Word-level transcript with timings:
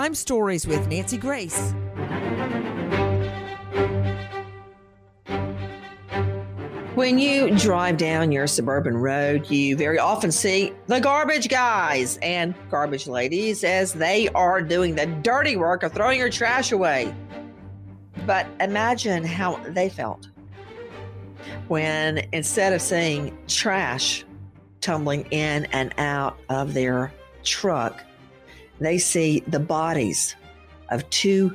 Crime 0.00 0.14
Stories 0.14 0.66
with 0.66 0.88
Nancy 0.88 1.18
Grace. 1.18 1.74
When 6.94 7.18
you 7.18 7.54
drive 7.58 7.98
down 7.98 8.32
your 8.32 8.46
suburban 8.46 8.96
road, 8.96 9.50
you 9.50 9.76
very 9.76 9.98
often 9.98 10.32
see 10.32 10.72
the 10.86 11.00
garbage 11.00 11.50
guys 11.50 12.18
and 12.22 12.54
garbage 12.70 13.08
ladies 13.08 13.62
as 13.62 13.92
they 13.92 14.28
are 14.28 14.62
doing 14.62 14.94
the 14.94 15.04
dirty 15.04 15.56
work 15.56 15.82
of 15.82 15.92
throwing 15.92 16.18
your 16.18 16.30
trash 16.30 16.72
away. 16.72 17.14
But 18.24 18.46
imagine 18.58 19.22
how 19.22 19.62
they 19.68 19.90
felt 19.90 20.28
when 21.68 22.26
instead 22.32 22.72
of 22.72 22.80
seeing 22.80 23.36
trash 23.48 24.24
tumbling 24.80 25.26
in 25.30 25.66
and 25.72 25.92
out 25.98 26.38
of 26.48 26.72
their 26.72 27.12
truck, 27.44 28.02
they 28.80 28.98
see 28.98 29.40
the 29.46 29.60
bodies 29.60 30.34
of 30.88 31.08
two 31.10 31.54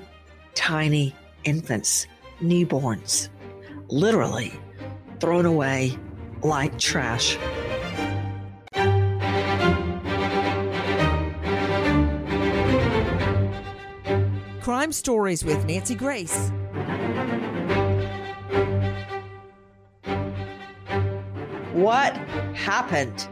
tiny 0.53 1.13
infants, 1.43 2.07
newborns, 2.41 3.29
literally 3.89 4.53
thrown 5.19 5.45
away 5.45 5.97
like 6.43 6.77
trash. 6.79 7.37
Crime 14.61 14.91
Stories 14.91 15.43
with 15.43 15.63
Nancy 15.65 15.95
Grace. 15.95 16.51
What 21.73 22.15
happened? 22.55 23.27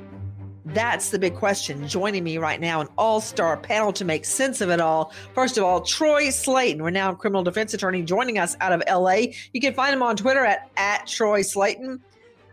That's 0.73 1.09
the 1.11 1.19
big 1.19 1.35
question. 1.35 1.87
Joining 1.87 2.23
me 2.23 2.39
right 2.39 2.59
now, 2.59 2.81
an 2.81 2.87
all 2.97 3.21
star 3.21 3.57
panel 3.57 3.93
to 3.93 4.03
make 4.03 4.25
sense 4.25 4.59
of 4.59 4.71
it 4.71 4.81
all. 4.81 5.13
First 5.35 5.59
of 5.59 5.63
all, 5.63 5.81
Troy 5.81 6.29
Slaten, 6.29 6.81
renowned 6.81 7.19
criminal 7.19 7.43
defense 7.43 7.75
attorney, 7.75 8.01
joining 8.01 8.39
us 8.39 8.57
out 8.59 8.73
of 8.73 8.81
LA. 8.89 9.27
You 9.53 9.61
can 9.61 9.75
find 9.75 9.93
him 9.93 10.01
on 10.01 10.15
Twitter 10.15 10.43
at, 10.43 10.71
at 10.75 11.05
Troy 11.05 11.41
Slaten. 11.41 11.99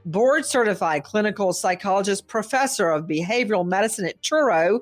Board 0.05 0.45
certified 0.45 1.03
clinical 1.03 1.55
psychologist, 1.55 2.27
professor 2.27 2.91
of 2.91 3.07
behavioral 3.07 3.67
medicine 3.67 4.05
at 4.05 4.21
Touro, 4.21 4.81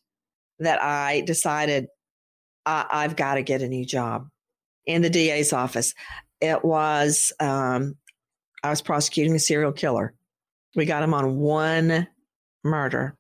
that 0.60 0.82
I 0.82 1.20
decided 1.20 1.88
I, 2.64 3.02
have 3.02 3.16
got 3.16 3.34
to 3.34 3.42
get 3.42 3.62
a 3.62 3.68
new 3.68 3.84
job 3.84 4.28
in 4.86 5.02
the 5.02 5.10
DA's 5.10 5.52
office. 5.52 5.94
It 6.40 6.64
was, 6.64 7.32
um, 7.38 7.96
I 8.62 8.70
was 8.70 8.82
prosecuting 8.82 9.34
a 9.34 9.38
serial 9.38 9.72
killer. 9.72 10.14
We 10.74 10.86
got 10.86 11.02
him 11.02 11.14
on 11.14 11.36
one 11.36 12.08
murder. 12.64 13.14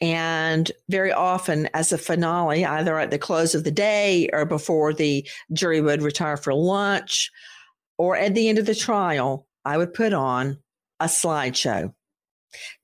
And 0.00 0.70
very 0.88 1.12
often, 1.12 1.68
as 1.74 1.92
a 1.92 1.98
finale, 1.98 2.64
either 2.64 2.98
at 2.98 3.10
the 3.10 3.18
close 3.18 3.54
of 3.54 3.64
the 3.64 3.70
day 3.70 4.28
or 4.32 4.44
before 4.44 4.92
the 4.92 5.28
jury 5.52 5.80
would 5.80 6.02
retire 6.02 6.36
for 6.36 6.54
lunch 6.54 7.30
or 7.98 8.16
at 8.16 8.34
the 8.34 8.48
end 8.48 8.58
of 8.58 8.66
the 8.66 8.74
trial, 8.74 9.46
I 9.64 9.76
would 9.76 9.92
put 9.92 10.12
on 10.12 10.58
a 11.00 11.04
slideshow. 11.04 11.92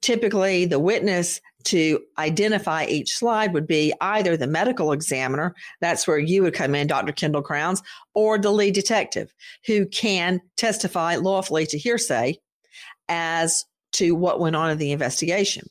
Typically, 0.03 0.67
the 0.67 0.79
witness 0.79 1.41
to 1.65 2.01
identify 2.19 2.85
each 2.85 3.17
slide 3.17 3.53
would 3.53 3.67
be 3.67 3.93
either 4.01 4.37
the 4.37 4.47
medical 4.47 4.93
examiner, 4.93 5.55
that's 5.81 6.07
where 6.07 6.19
you 6.19 6.43
would 6.43 6.55
come 6.55 6.77
in, 6.77 6.87
Dr. 6.87 7.13
Kendall 7.13 7.43
Crowns, 7.43 7.83
or 8.15 8.39
the 8.39 8.53
lead 8.53 8.75
detective 8.75 9.35
who 9.67 9.87
can 9.87 10.41
testify 10.57 11.17
lawfully 11.17 11.67
to 11.67 11.79
hearsay 11.79 12.39
as 13.09 13.65
to 13.93 14.13
what 14.13 14.39
went 14.39 14.55
on 14.55 14.71
in 14.71 14.79
the 14.79 14.93
investigation. 14.93 15.67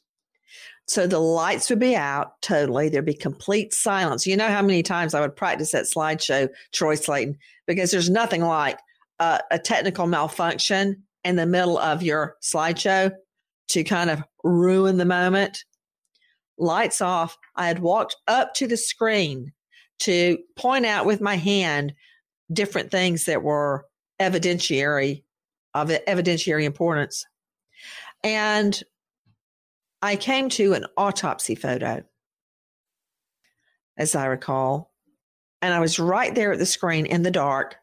So 0.88 1.08
the 1.08 1.20
lights 1.20 1.70
would 1.70 1.80
be 1.80 1.96
out 1.96 2.40
totally. 2.42 2.90
There'd 2.90 3.06
be 3.06 3.14
complete 3.14 3.74
silence. 3.74 4.28
You 4.28 4.38
know 4.38 4.50
how 4.50 4.62
many 4.62 4.84
times 4.84 5.14
I 5.14 5.22
would 5.22 5.36
practice 5.36 5.72
that 5.72 5.86
slideshow, 5.86 6.48
Troy 6.74 6.96
Slaten, 6.96 7.38
because 7.66 7.90
there's 7.90 8.10
nothing 8.10 8.42
like 8.42 8.78
a 9.20 9.60
technical 9.64 10.06
malfunction 10.06 11.04
in 11.24 11.38
the 11.38 11.46
middle 11.48 11.80
of 11.80 12.04
your 12.04 12.36
slideshow 12.44 13.12
to 13.70 13.84
kind 13.84 14.12
of 14.12 14.24
ruin 14.44 14.98
the 14.98 15.06
moment. 15.06 15.64
Lights 16.58 17.02
off. 17.02 17.38
I 17.56 17.68
had 17.68 17.80
walked 17.80 18.16
up 18.28 18.54
to 18.56 18.68
the 18.68 18.78
screen 18.78 19.52
to 20.00 20.38
point 20.56 20.86
out 20.86 21.06
with 21.06 21.20
my 21.20 21.36
hand 21.36 21.94
different 22.54 22.92
things 22.92 23.26
that 23.26 23.42
were 23.42 23.86
evidentiary 24.22 25.24
of 25.74 25.90
evidentiary 25.90 26.64
importance. 26.64 27.26
And 28.24 28.82
I 30.06 30.18
came 30.18 30.50
to 30.50 30.74
an 30.74 30.86
autopsy 30.98 31.56
photo, 31.56 32.04
as 33.98 34.14
I 34.14 34.26
recall, 34.26 34.94
and 35.64 35.74
I 35.74 35.80
was 35.80 35.98
right 35.98 36.34
there 36.36 36.52
at 36.52 36.60
the 36.60 36.66
screen 36.68 37.08
in 37.08 37.24
the 37.24 37.32
dark, 37.32 37.78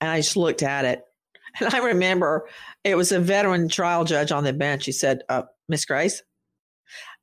and 0.00 0.10
I 0.10 0.18
just 0.18 0.36
looked 0.36 0.62
at 0.62 0.84
it. 0.84 1.04
And 1.60 1.72
I 1.72 1.78
remember 1.78 2.48
it 2.82 2.96
was 2.96 3.12
a 3.12 3.20
veteran 3.20 3.68
trial 3.68 4.02
judge 4.04 4.32
on 4.32 4.42
the 4.42 4.52
bench. 4.52 4.86
He 4.86 4.90
said, 4.90 5.22
uh, 5.28 5.42
Miss 5.68 5.84
Grace, 5.84 6.20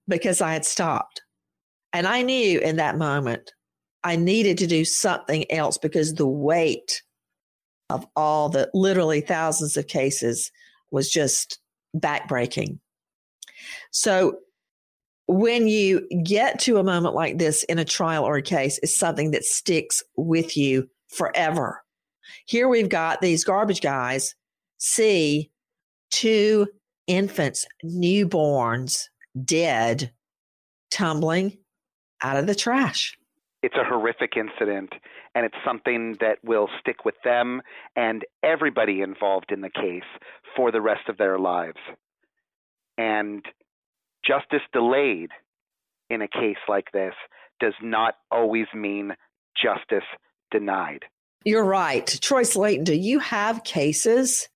because 0.08 0.40
I 0.40 0.54
had 0.54 0.64
stopped. 0.64 1.22
And 1.92 2.08
I 2.08 2.22
knew 2.22 2.62
in 2.62 2.78
that 2.78 2.98
moment 2.98 3.52
I 4.06 4.16
needed 4.16 4.58
to 4.60 4.68
do 4.68 4.86
something 4.86 5.52
else 5.52 5.78
because 5.78 6.14
the 6.14 6.26
weight 6.26 7.02
of 7.90 8.08
all 8.16 8.48
the 8.48 8.70
literally 8.74 9.20
thousands 9.20 9.76
of 9.76 9.88
cases 9.88 10.50
was 10.92 11.10
just 11.10 11.60
backbreaking. 11.94 12.80
So 13.92 14.40
when 15.28 15.68
you 15.68 16.08
get 16.24 16.60
to 16.62 16.78
a 16.78 16.84
moment 16.84 17.16
like 17.16 17.38
this 17.38 17.64
in 17.64 17.80
a 17.80 17.86
trial 17.86 18.24
or 18.24 18.38
a 18.38 18.42
case, 18.42 18.80
it's 18.82 18.98
something 18.98 19.32
that 19.32 19.44
sticks 19.44 20.02
with 20.18 20.58
you 20.58 20.90
forever. 21.10 21.84
Here 22.46 22.68
we've 22.68 22.90
got 22.90 23.22
these 23.22 23.44
garbage 23.44 23.82
guys 23.82 24.36
see 24.78 25.52
two 26.10 26.68
infants, 27.08 27.66
newborns, 27.86 29.06
dead, 29.44 30.12
tumbling 30.90 31.58
out 32.22 32.38
of 32.38 32.48
the 32.48 32.56
trash. 32.56 33.18
It's 33.64 33.76
a 33.76 33.84
horrific 33.84 34.36
incident, 34.36 34.92
and 35.36 35.46
it's 35.46 35.56
something 35.64 36.18
that 36.20 36.38
will 36.44 36.68
stick 36.80 37.06
with 37.06 37.16
them 37.24 37.62
and 37.96 38.26
everybody 38.44 39.02
involved 39.02 39.52
in 39.52 39.62
the 39.62 39.70
case 39.70 40.04
for 40.56 40.72
the 40.72 40.82
rest 40.82 41.08
of 41.10 41.18
their 41.18 41.38
lives. 41.38 41.78
And 42.98 43.46
justice 44.32 44.66
delayed 44.74 45.30
in 46.10 46.22
a 46.22 46.28
case 46.28 46.58
like 46.68 46.86
this 46.94 47.14
does 47.60 47.74
not 47.82 48.16
always 48.32 48.68
mean 48.74 49.14
justice 49.62 50.08
denied. 50.52 51.04
You're 51.44 51.66
right. 51.66 52.06
Troy 52.22 52.44
Slaten, 52.44 52.84
do 52.84 52.96
you 52.96 53.20
have 53.20 53.64
cases 53.64 54.48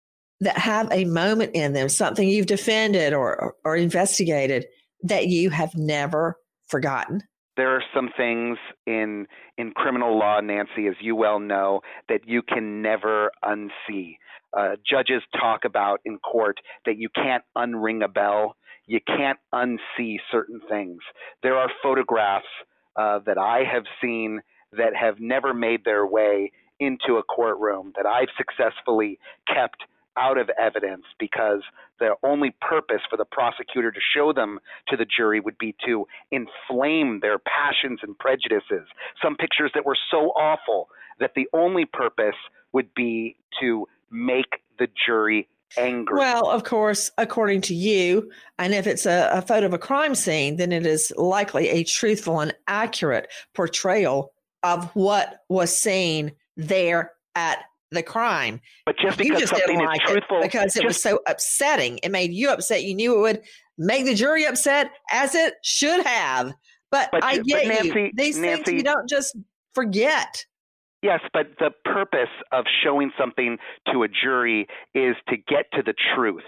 that 0.42 0.58
have 0.58 0.92
a 0.92 1.06
moment 1.06 1.52
in 1.56 1.74
them, 1.74 1.90
something 1.90 2.28
you've 2.28 2.46
defended 2.46 3.14
or, 3.14 3.42
or, 3.42 3.56
or 3.64 3.76
investigated 3.76 4.66
that 5.04 5.28
you 5.28 5.50
have 5.50 5.76
never 5.76 6.38
forgotten? 6.68 7.22
there 7.58 7.76
are 7.76 7.84
some 7.94 8.10
things 8.18 8.58
in 8.86 9.28
in 9.58 9.72
criminal 9.72 10.18
law, 10.18 10.42
Nancy, 10.42 10.88
as 10.88 10.96
you 11.02 11.16
well 11.16 11.40
know, 11.40 11.82
that 12.10 12.22
you 12.28 12.42
can 12.42 12.82
never 12.82 13.32
unsee. 13.44 14.18
Uh, 14.56 14.76
judges 14.90 15.22
talk 15.40 15.62
about 15.66 16.00
in 16.06 16.18
court 16.20 16.60
that 16.86 16.98
you 16.98 17.10
can't 17.14 17.44
unring 17.58 18.04
a 18.04 18.08
bell, 18.08 18.56
you 18.88 19.00
can't 19.06 19.40
unsee 19.54 20.18
certain 20.32 20.62
things. 20.70 21.00
There 21.44 21.56
are 21.56 21.70
photographs 21.82 22.46
uh, 22.96 23.20
that 23.26 23.38
I 23.38 23.64
have 23.72 23.84
seen 24.02 24.42
that 24.74 24.96
have 24.96 25.20
never 25.20 25.54
made 25.54 25.86
their 25.86 26.06
way 26.06 26.52
into 26.80 27.18
a 27.18 27.24
courtroom 27.24 27.94
that 27.96 28.06
I've 28.06 28.28
successfully 28.38 29.20
kept 29.48 29.84
out 30.18 30.38
of 30.38 30.50
evidence 30.58 31.04
because 31.20 31.62
the 32.00 32.16
only 32.24 32.56
purpose 32.62 33.02
for 33.10 33.18
the 33.18 33.26
prosecutor 33.26 33.92
to 33.92 34.00
show 34.16 34.34
them 34.34 34.60
to 34.88 34.98
the 34.98 35.06
jury 35.06 35.40
would 35.40 35.58
be 35.58 35.76
to 35.86 36.08
inflame 36.32 37.20
their 37.22 37.38
passions 37.40 38.00
and 38.02 38.18
prejudices. 38.18 38.88
Some 39.22 39.36
pictures 39.36 39.72
that 39.74 39.86
were 39.86 39.98
so 40.12 40.30
awful 40.32 40.90
that 41.20 41.32
the 41.36 41.48
only 41.54 41.86
purpose 41.86 42.36
would 42.74 42.94
be 42.94 43.38
to 43.62 43.88
make 44.12 44.62
the 44.80 44.88
jury 45.06 45.48
angry. 45.78 46.18
Well, 46.18 46.50
of 46.50 46.64
course, 46.64 47.12
according 47.18 47.62
to 47.62 47.76
you, 47.76 48.32
and 48.60 48.74
if 48.74 48.88
it's 48.88 49.06
a, 49.06 49.30
a 49.32 49.42
photo 49.42 49.66
of 49.66 49.74
a 49.74 49.78
crime 49.78 50.16
scene, 50.16 50.58
then 50.58 50.72
it 50.72 50.86
is 50.86 51.12
likely 51.18 51.70
a 51.70 51.84
truthful 51.84 52.40
and 52.40 52.54
accurate 52.68 53.32
portrayal 53.54 54.32
of 54.64 54.86
what 54.96 55.44
was 55.50 55.80
seen 55.80 56.32
there 56.58 57.14
at 57.36 57.60
the 57.92 58.04
crime. 58.04 58.60
But 58.86 58.98
just 58.98 59.18
because 59.18 59.40
just 59.40 59.56
something 59.56 59.80
is 59.80 59.86
like 59.86 60.02
truthful, 60.02 60.42
because 60.42 60.74
just, 60.74 60.78
it 60.78 60.86
was 60.86 61.02
so 61.02 61.20
upsetting, 61.28 62.00
it 62.04 62.12
made 62.12 62.32
you 62.32 62.50
upset. 62.50 62.84
You 62.84 62.96
knew 62.96 63.16
it 63.18 63.22
would 63.22 63.42
make 63.78 64.06
the 64.06 64.16
jury 64.16 64.46
upset, 64.46 64.92
as 65.12 65.36
it 65.36 65.56
should 65.64 66.06
have. 66.06 66.54
But, 66.92 67.10
but 67.12 67.24
I 67.24 67.40
get 67.40 67.68
but 67.68 67.68
Nancy, 67.68 68.00
you. 68.00 68.12
These 68.16 68.38
Nancy, 68.38 68.64
things 68.64 68.78
you 68.78 68.84
don't 68.84 69.10
just 69.10 69.36
forget. 69.74 70.46
Yes, 71.06 71.20
but 71.34 71.52
the 71.60 71.70
purpose 71.84 72.34
of 72.52 72.66
showing 72.84 73.12
something 73.16 73.60
to 73.94 74.02
a 74.02 74.08
jury 74.08 74.66
is 74.96 75.16
to 75.30 75.38
get 75.38 75.66
to 75.74 75.84
the 75.86 75.94
truth. 76.16 76.44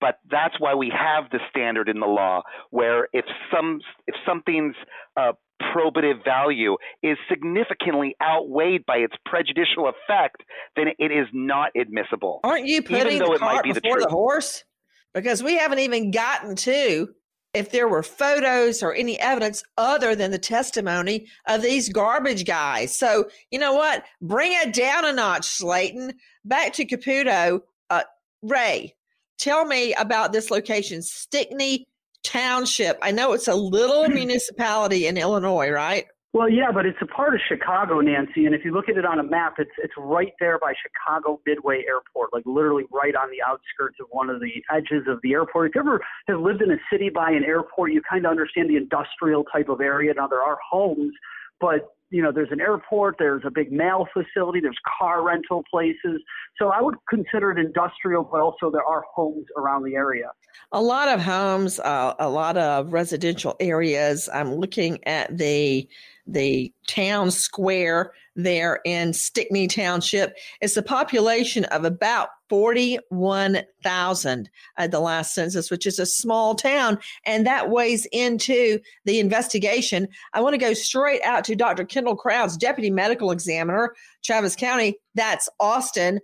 But 0.00 0.18
that's 0.30 0.54
why 0.58 0.74
we 0.74 0.90
have 0.96 1.24
the 1.30 1.40
standard 1.50 1.90
in 1.90 2.00
the 2.00 2.06
law, 2.06 2.42
where 2.70 3.08
if 3.12 3.26
some 3.52 3.80
if 4.06 4.14
something's 4.26 4.76
uh, 5.14 5.32
probative 5.60 6.24
value 6.24 6.78
is 7.02 7.18
significantly 7.28 8.16
outweighed 8.22 8.86
by 8.86 8.96
its 8.96 9.14
prejudicial 9.26 9.90
effect, 9.90 10.42
then 10.74 10.86
it 10.98 11.12
is 11.12 11.26
not 11.34 11.72
admissible. 11.78 12.40
Aren't 12.44 12.66
you 12.66 12.80
putting 12.80 13.18
the 13.18 13.36
cart 13.38 13.64
be 13.64 13.72
before 13.72 13.98
the, 13.98 14.06
the 14.06 14.10
horse? 14.10 14.64
Because 15.12 15.42
we 15.42 15.58
haven't 15.58 15.80
even 15.80 16.12
gotten 16.12 16.56
to 16.56 17.08
if 17.54 17.70
there 17.70 17.88
were 17.88 18.02
photos 18.02 18.82
or 18.82 18.94
any 18.94 19.18
evidence 19.20 19.62
other 19.76 20.14
than 20.14 20.30
the 20.30 20.38
testimony 20.38 21.26
of 21.46 21.62
these 21.62 21.90
garbage 21.90 22.46
guys. 22.46 22.96
So, 22.96 23.28
you 23.50 23.58
know 23.58 23.74
what? 23.74 24.04
Bring 24.20 24.52
it 24.52 24.72
down 24.72 25.04
a 25.04 25.12
notch, 25.12 25.42
Slaten. 25.42 26.14
Back 26.44 26.72
to 26.74 26.86
Caputo. 26.86 27.60
Uh, 27.90 28.02
Ray, 28.42 28.94
tell 29.38 29.66
me 29.66 29.92
about 29.94 30.32
this 30.32 30.50
location, 30.50 31.02
Stickney 31.02 31.86
township. 32.22 32.98
I 33.02 33.10
know 33.10 33.32
it's 33.32 33.48
a 33.48 33.54
little 33.54 34.08
municipality 34.08 35.06
in 35.06 35.18
Illinois, 35.18 35.68
right? 35.68 36.06
Well, 36.34 36.48
yeah, 36.48 36.72
but 36.72 36.86
it's 36.86 36.98
a 37.02 37.06
part 37.06 37.34
of 37.34 37.40
Chicago, 37.46 38.00
Nancy. 38.00 38.46
And 38.46 38.54
if 38.54 38.64
you 38.64 38.72
look 38.72 38.88
at 38.88 38.96
it 38.96 39.04
on 39.04 39.18
a 39.18 39.22
map, 39.22 39.56
it's 39.58 39.70
it's 39.76 39.92
right 39.98 40.32
there 40.40 40.58
by 40.58 40.72
Chicago 40.72 41.38
Midway 41.44 41.84
Airport, 41.86 42.32
like 42.32 42.44
literally 42.46 42.84
right 42.90 43.14
on 43.14 43.30
the 43.30 43.42
outskirts 43.42 43.98
of 44.00 44.06
one 44.10 44.30
of 44.30 44.40
the 44.40 44.64
edges 44.74 45.04
of 45.08 45.20
the 45.22 45.32
airport. 45.34 45.68
If 45.68 45.74
you 45.74 45.82
ever 45.82 46.00
have 46.28 46.40
lived 46.40 46.62
in 46.62 46.70
a 46.70 46.78
city 46.90 47.10
by 47.10 47.32
an 47.32 47.44
airport, 47.44 47.92
you 47.92 48.00
kind 48.08 48.24
of 48.24 48.30
understand 48.30 48.70
the 48.70 48.76
industrial 48.76 49.44
type 49.44 49.68
of 49.68 49.82
area. 49.82 50.14
Now 50.16 50.26
there 50.26 50.40
are 50.40 50.56
homes, 50.70 51.12
but 51.60 51.90
you 52.12 52.22
know, 52.22 52.30
there's 52.30 52.50
an 52.52 52.60
airport, 52.60 53.16
there's 53.18 53.42
a 53.46 53.50
big 53.50 53.72
mail 53.72 54.06
facility, 54.12 54.60
there's 54.60 54.78
car 54.98 55.22
rental 55.22 55.64
places. 55.70 56.20
So 56.58 56.68
I 56.68 56.82
would 56.82 56.96
consider 57.08 57.50
it 57.50 57.58
industrial, 57.58 58.22
but 58.22 58.40
also 58.40 58.70
there 58.70 58.84
are 58.84 59.02
homes 59.14 59.46
around 59.56 59.84
the 59.84 59.94
area. 59.94 60.30
A 60.72 60.82
lot 60.82 61.08
of 61.08 61.20
homes, 61.20 61.80
uh, 61.80 62.14
a 62.18 62.28
lot 62.28 62.58
of 62.58 62.92
residential 62.92 63.56
areas. 63.60 64.28
I'm 64.32 64.54
looking 64.54 65.02
at 65.06 65.36
the 65.36 65.88
the 66.26 66.72
town 66.86 67.30
square 67.30 68.12
there 68.36 68.80
in 68.84 69.12
Stickney 69.12 69.66
Township. 69.66 70.36
It's 70.60 70.76
a 70.76 70.82
population 70.82 71.64
of 71.66 71.84
about 71.84 72.28
41,000 72.48 74.50
at 74.76 74.84
uh, 74.84 74.86
the 74.86 75.00
last 75.00 75.34
census, 75.34 75.70
which 75.70 75.86
is 75.86 75.98
a 75.98 76.06
small 76.06 76.54
town. 76.54 76.98
And 77.26 77.46
that 77.46 77.70
weighs 77.70 78.06
into 78.12 78.78
the 79.04 79.18
investigation. 79.18 80.08
I 80.32 80.40
want 80.40 80.54
to 80.54 80.58
go 80.58 80.74
straight 80.74 81.22
out 81.22 81.44
to 81.44 81.56
Dr. 81.56 81.84
Kendall 81.84 82.16
Crowns, 82.16 82.56
Deputy 82.56 82.90
Medical 82.90 83.30
Examiner, 83.30 83.94
Travis 84.24 84.56
County. 84.56 84.96
That's 85.14 85.48
Austin. 85.60 86.20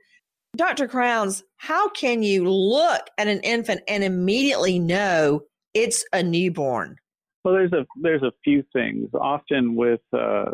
Dr. 0.57 0.89
Crowns, 0.89 1.45
how 1.57 1.91
can 1.91 2.23
you 2.23 2.51
look 2.51 3.03
at 3.19 3.29
an 3.29 3.41
infant 3.41 3.83
and 3.87 4.03
immediately 4.03 4.79
know 4.79 5.43
it's 5.75 6.05
a 6.13 6.23
newborn? 6.23 6.97
Well, 7.45 7.55
there's 7.55 7.73
a 7.73 7.87
there's 8.01 8.23
a 8.23 8.33
few 8.45 8.65
things. 8.73 9.11
Often 9.15 9.75
with 9.75 10.01
uh, 10.13 10.53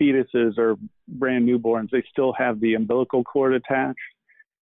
fetuses 0.00 0.58
or 0.58 0.76
brand 1.08 1.48
newborns, 1.48 1.90
they 1.90 2.02
still 2.10 2.32
have 2.32 2.60
the 2.60 2.74
umbilical 2.74 3.22
cord 3.22 3.54
attached, 3.54 3.98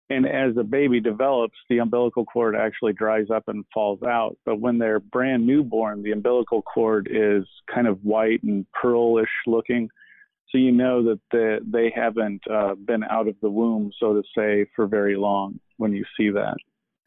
and 0.10 0.26
as 0.26 0.56
the 0.56 0.64
baby 0.64 1.00
develops, 1.00 1.58
the 1.70 1.80
umbilical 1.80 2.26
cord 2.26 2.56
actually 2.56 2.94
dries 2.94 3.30
up 3.34 3.44
and 3.48 3.66
falls 3.74 4.04
out. 4.04 4.38
But 4.46 4.60
when 4.60 4.78
they're 4.78 5.00
brand 5.00 5.48
newborn, 5.48 6.04
the 6.04 6.12
umbilical 6.12 6.62
cord 6.62 7.08
is 7.10 7.46
kind 7.74 7.88
of 7.88 8.04
white 8.04 8.44
and 8.44 8.66
pearlish 8.74 9.30
looking, 9.48 9.90
so 10.50 10.58
you 10.58 10.72
know 10.72 11.04
that 11.04 11.20
the, 11.32 11.60
they 11.66 11.92
haven't 11.96 12.42
uh, 12.52 12.76
been 12.76 13.04
out 13.04 13.28
of 13.28 13.36
the 13.42 13.50
womb, 13.50 13.92
so 14.00 14.14
to 14.14 14.24
say, 14.36 14.66
for 14.76 14.88
very 14.88 15.16
long 15.16 15.60
when 15.78 15.94
you 15.94 16.04
see 16.18 16.30
that. 16.32 16.58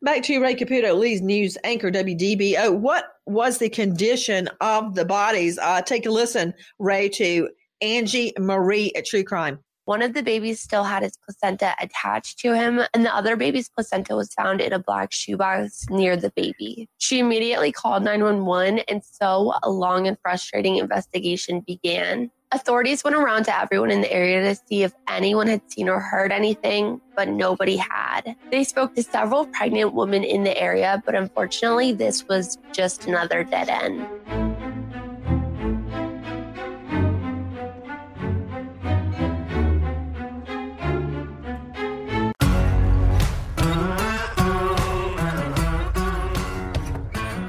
Back 0.05 0.25
to 0.25 0.41
Ray 0.41 0.57
Caputo, 0.57 0.99
Lee's 0.99 1.23
News 1.23 1.57
anchor, 1.63 1.89
WDBO. 1.89 2.77
What 2.77 3.05
was 3.27 3.59
the 3.59 3.69
condition 3.69 4.49
of 4.61 4.97
the 4.97 5.05
bodies? 5.05 5.59
Uh, 5.59 5.81
take 5.81 6.07
a 6.07 6.11
listen, 6.11 6.55
Ray, 6.81 7.09
to 7.11 7.49
Angie 7.81 8.33
Marie 8.37 8.91
at 8.97 9.07
True 9.07 9.23
Crime. 9.23 9.61
One 9.85 10.03
of 10.03 10.13
the 10.13 10.25
babies 10.25 10.61
still 10.61 10.83
had 10.83 11.05
his 11.05 11.17
placenta 11.25 11.77
attached 11.81 12.41
to 12.41 12.53
him, 12.53 12.81
and 12.93 13.05
the 13.05 13.15
other 13.15 13.37
baby's 13.37 13.69
placenta 13.69 14.17
was 14.17 14.35
found 14.35 14.61
in 14.61 14.73
a 14.73 14.81
black 14.81 15.13
shoebox 15.13 15.89
near 15.89 16.17
the 16.17 16.31
baby. 16.31 16.89
She 16.99 17.21
immediately 17.21 17.71
called 17.71 18.03
911, 18.03 18.81
and 18.89 19.05
so 19.05 19.55
a 19.63 19.71
long 19.71 20.09
and 20.09 20.19
frustrating 20.21 20.79
investigation 20.79 21.61
began. 21.61 22.29
Authorities 22.55 23.03
went 23.03 23.17
around 23.17 23.45
to 23.45 23.59
everyone 23.59 23.91
in 23.91 24.03
the 24.03 24.13
area 24.13 24.43
to 24.43 24.61
see 24.67 24.83
if 24.83 24.93
anyone 25.09 25.47
had 25.47 25.63
seen 25.73 25.89
or 25.89 26.01
heard 26.01 26.31
anything, 26.31 27.01
but 27.17 27.27
nobody 27.27 27.79
had. 27.79 28.37
They 28.51 28.63
spoke 28.63 28.95
to 28.97 29.03
several 29.03 29.47
pregnant 29.47 29.95
women 29.95 30.23
in 30.23 30.45
the 30.45 30.55
area, 30.61 31.03
but 31.07 31.15
unfortunately, 31.15 31.93
this 31.93 32.29
was 32.29 32.59
just 32.73 33.07
another 33.07 33.43
dead 33.43 33.71
end. 33.71 34.07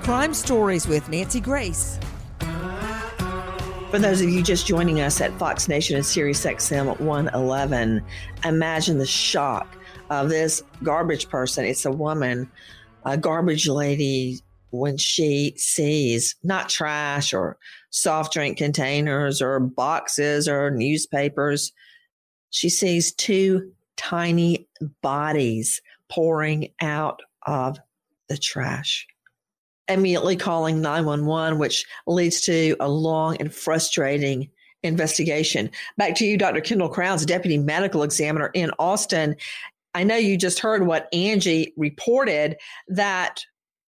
Crime 0.03 0.33
Stories 0.33 0.87
with 0.87 1.09
Nancy 1.09 1.41
Grace. 1.41 1.99
For 3.93 3.99
those 3.99 4.21
of 4.21 4.29
you 4.29 4.41
just 4.41 4.65
joining 4.65 5.01
us 5.01 5.21
at 5.21 5.37
Fox 5.37 5.67
Nation 5.67 5.95
and 5.95 6.03
Sirius 6.03 6.43
XM 6.43 6.99
111, 6.99 8.03
imagine 8.43 8.97
the 8.97 9.05
shock 9.05 9.77
of 10.09 10.29
this 10.29 10.63
garbage 10.81 11.29
person. 11.29 11.63
It's 11.63 11.85
a 11.85 11.91
woman, 11.91 12.49
a 13.05 13.19
garbage 13.19 13.67
lady, 13.67 14.39
when 14.71 14.97
she 14.97 15.53
sees 15.57 16.35
not 16.41 16.69
trash 16.69 17.35
or 17.35 17.59
soft 17.91 18.33
drink 18.33 18.57
containers 18.57 19.43
or 19.43 19.59
boxes 19.59 20.47
or 20.47 20.71
newspapers, 20.71 21.71
she 22.49 22.69
sees 22.69 23.13
two 23.13 23.73
tiny 23.95 24.67
bodies 25.03 25.79
pouring 26.09 26.71
out 26.81 27.21
of 27.45 27.77
the 28.27 28.39
trash 28.39 29.05
immediately 29.93 30.35
calling 30.35 30.81
911, 30.81 31.59
which 31.59 31.85
leads 32.07 32.41
to 32.41 32.75
a 32.79 32.89
long 32.89 33.37
and 33.37 33.53
frustrating 33.53 34.49
investigation. 34.83 35.71
Back 35.97 36.15
to 36.15 36.25
you, 36.25 36.37
Dr. 36.37 36.61
Kendall 36.61 36.89
Crowns, 36.89 37.25
Deputy 37.25 37.57
Medical 37.57 38.03
Examiner 38.03 38.51
in 38.53 38.71
Austin. 38.79 39.35
I 39.93 40.03
know 40.03 40.15
you 40.15 40.37
just 40.37 40.59
heard 40.59 40.85
what 40.85 41.07
Angie 41.13 41.73
reported 41.77 42.57
that 42.87 43.45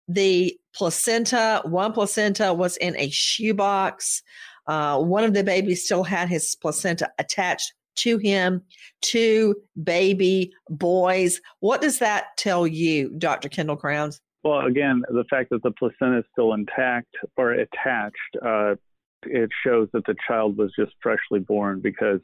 the 0.08 0.58
placenta, 0.76 1.62
one 1.66 1.94
placenta 1.94 2.54
was 2.54 2.78
in 2.78 2.96
a 2.98 3.10
shoebox. 3.10 4.22
Uh, 4.68 5.00
one 5.02 5.24
of 5.24 5.34
the 5.34 5.44
babies 5.44 5.84
still 5.84 6.04
had 6.04 6.30
his 6.30 6.56
placenta 6.56 7.12
attached 7.18 7.74
to 7.96 8.18
him 8.18 8.62
two 9.02 9.56
baby 9.82 10.54
boys. 10.70 11.40
What 11.60 11.82
does 11.82 12.00
that 12.00 12.38
tell 12.38 12.68
you, 12.68 13.10
Dr. 13.18 13.50
Kendall 13.50 13.78
Crowns? 13.78 14.22
Well, 14.46 14.68
again, 14.68 15.02
the 15.10 15.24
fact 15.28 15.50
that 15.50 15.64
the 15.64 15.72
placenta 15.72 16.20
is 16.20 16.26
still 16.32 16.54
intact 16.54 17.16
or 17.36 17.54
attached, 17.54 18.38
uh, 18.46 18.76
it 19.24 19.50
shows 19.66 19.90
that 19.94 20.06
the 20.06 20.14
child 20.28 20.56
was 20.56 20.72
just 20.78 20.92
freshly 21.02 21.40
born 21.40 21.82
because 21.82 22.20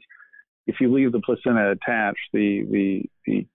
if 0.68 0.76
you 0.80 0.94
leave 0.94 1.10
the 1.10 1.20
placenta 1.20 1.72
attached, 1.72 2.20
the, 2.32 2.64
the, 2.70 3.10
the 3.26 3.46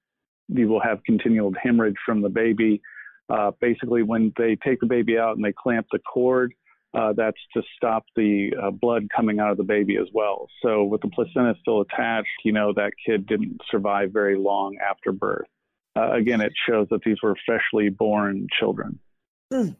you 0.49 0.67
will 0.67 0.81
have 0.81 1.01
continual 1.05 1.53
hemorrhage 1.61 1.95
from 2.05 2.21
the 2.21 2.27
baby. 2.27 2.81
Uh, 3.29 3.51
basically, 3.61 4.03
when 4.03 4.33
they 4.37 4.57
take 4.57 4.81
the 4.81 4.85
baby 4.85 5.17
out 5.17 5.37
and 5.37 5.45
they 5.45 5.53
clamp 5.53 5.87
the 5.93 5.99
cord, 5.99 6.53
uh, 6.93 7.13
that's 7.13 7.39
to 7.53 7.61
stop 7.77 8.03
the 8.17 8.51
uh, 8.61 8.69
blood 8.69 9.07
coming 9.15 9.39
out 9.39 9.51
of 9.51 9.57
the 9.57 9.63
baby 9.63 9.95
as 9.95 10.07
well. 10.13 10.49
So, 10.61 10.83
with 10.83 10.99
the 10.99 11.09
placenta 11.09 11.55
still 11.61 11.79
attached, 11.81 12.27
you 12.43 12.51
know 12.51 12.73
that 12.73 12.91
kid 13.05 13.27
didn't 13.27 13.61
survive 13.71 14.11
very 14.11 14.37
long 14.37 14.77
after 14.77 15.13
birth. 15.13 15.47
Uh, 15.97 16.11
again, 16.11 16.41
it 16.41 16.53
shows 16.67 16.87
that 16.91 17.01
these 17.03 17.17
were 17.23 17.35
freshly 17.45 17.89
born 17.89 18.47
children. 18.59 18.99
Mm. 19.51 19.75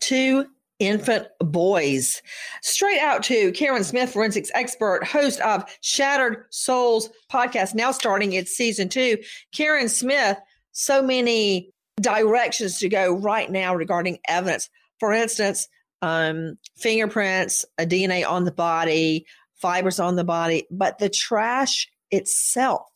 Two 0.00 0.46
infant 0.78 1.26
boys. 1.40 2.22
Straight 2.62 3.00
out 3.00 3.22
to 3.24 3.52
Karen 3.52 3.84
Smith, 3.84 4.12
forensics 4.12 4.50
expert, 4.54 5.04
host 5.04 5.40
of 5.40 5.64
Shattered 5.80 6.44
Souls 6.50 7.10
podcast, 7.30 7.74
now 7.74 7.90
starting 7.90 8.32
its 8.32 8.56
season 8.56 8.88
two. 8.88 9.18
Karen 9.52 9.88
Smith, 9.88 10.38
so 10.72 11.02
many 11.02 11.72
directions 12.00 12.78
to 12.78 12.88
go 12.88 13.12
right 13.12 13.50
now 13.50 13.74
regarding 13.74 14.18
evidence. 14.28 14.70
For 15.00 15.12
instance, 15.12 15.68
um, 16.00 16.58
fingerprints, 16.76 17.64
a 17.76 17.84
DNA 17.84 18.26
on 18.26 18.44
the 18.44 18.52
body, 18.52 19.26
fibers 19.56 19.98
on 19.98 20.16
the 20.16 20.24
body, 20.24 20.66
but 20.70 20.98
the 20.98 21.08
trash 21.08 21.88
itself. 22.10 22.86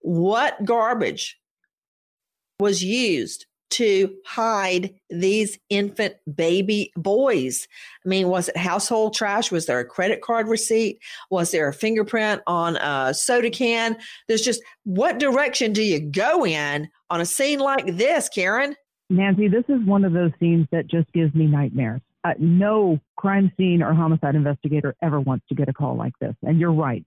What 0.00 0.64
garbage 0.64 1.37
was 2.60 2.82
used 2.82 3.46
to 3.70 4.14
hide 4.24 4.94
these 5.10 5.58
infant 5.68 6.14
baby 6.34 6.90
boys. 6.96 7.68
I 8.04 8.08
mean, 8.08 8.28
was 8.28 8.48
it 8.48 8.56
household 8.56 9.14
trash? 9.14 9.50
Was 9.50 9.66
there 9.66 9.78
a 9.78 9.84
credit 9.84 10.22
card 10.22 10.48
receipt? 10.48 10.98
Was 11.30 11.50
there 11.50 11.68
a 11.68 11.72
fingerprint 11.72 12.42
on 12.46 12.76
a 12.76 13.12
soda 13.12 13.50
can? 13.50 13.96
There's 14.26 14.42
just 14.42 14.62
what 14.84 15.18
direction 15.18 15.72
do 15.72 15.82
you 15.82 16.00
go 16.00 16.46
in 16.46 16.88
on 17.10 17.20
a 17.20 17.26
scene 17.26 17.58
like 17.58 17.96
this, 17.96 18.28
Karen? 18.28 18.74
Nancy, 19.10 19.48
this 19.48 19.64
is 19.68 19.84
one 19.86 20.04
of 20.04 20.12
those 20.12 20.32
scenes 20.40 20.66
that 20.72 20.86
just 20.86 21.10
gives 21.12 21.34
me 21.34 21.46
nightmares. 21.46 22.00
Uh, 22.24 22.34
no 22.38 22.98
crime 23.16 23.52
scene 23.56 23.82
or 23.82 23.94
homicide 23.94 24.34
investigator 24.34 24.94
ever 25.02 25.20
wants 25.20 25.46
to 25.48 25.54
get 25.54 25.68
a 25.68 25.72
call 25.72 25.96
like 25.96 26.12
this. 26.20 26.34
And 26.42 26.58
you're 26.58 26.72
right. 26.72 27.04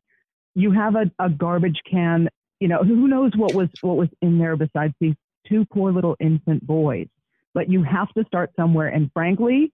You 0.56 0.72
have 0.72 0.96
a, 0.96 1.12
a 1.20 1.30
garbage 1.30 1.80
can. 1.90 2.30
You 2.60 2.68
know, 2.68 2.84
who 2.84 3.08
knows 3.08 3.32
what 3.36 3.54
was 3.54 3.70
what 3.82 3.98
was 3.98 4.10
in 4.22 4.38
there 4.38 4.56
besides 4.56 4.94
these 5.00 5.16
two 5.52 5.66
poor 5.66 5.92
little 5.92 6.16
infant 6.20 6.66
boys. 6.66 7.08
But 7.54 7.70
you 7.70 7.84
have 7.84 8.12
to 8.14 8.24
start 8.26 8.52
somewhere. 8.56 8.88
And 8.88 9.12
frankly, 9.14 9.72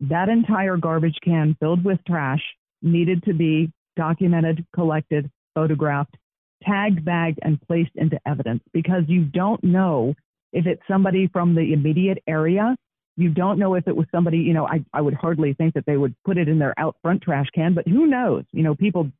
that 0.00 0.28
entire 0.28 0.76
garbage 0.76 1.16
can 1.24 1.56
filled 1.58 1.84
with 1.84 1.98
trash 2.06 2.42
needed 2.82 3.24
to 3.24 3.32
be 3.32 3.72
documented, 3.96 4.64
collected, 4.74 5.30
photographed, 5.54 6.16
tagged, 6.62 7.04
bagged, 7.04 7.38
and 7.42 7.60
placed 7.62 7.90
into 7.96 8.20
evidence 8.26 8.62
because 8.72 9.02
you 9.08 9.24
don't 9.24 9.62
know 9.64 10.14
if 10.52 10.66
it's 10.66 10.82
somebody 10.88 11.28
from 11.28 11.54
the 11.54 11.72
immediate 11.72 12.22
area. 12.26 12.76
You 13.16 13.30
don't 13.30 13.58
know 13.58 13.74
if 13.74 13.88
it 13.88 13.96
was 13.96 14.06
somebody, 14.12 14.38
you 14.38 14.54
know, 14.54 14.66
I, 14.66 14.84
I 14.92 15.00
would 15.00 15.14
hardly 15.14 15.52
think 15.54 15.74
that 15.74 15.86
they 15.86 15.96
would 15.96 16.14
put 16.24 16.38
it 16.38 16.48
in 16.48 16.58
their 16.58 16.78
out 16.78 16.96
front 17.02 17.22
trash 17.22 17.46
can, 17.52 17.74
but 17.74 17.88
who 17.88 18.06
knows? 18.06 18.44
You 18.52 18.62
know, 18.62 18.76
people 18.76 19.10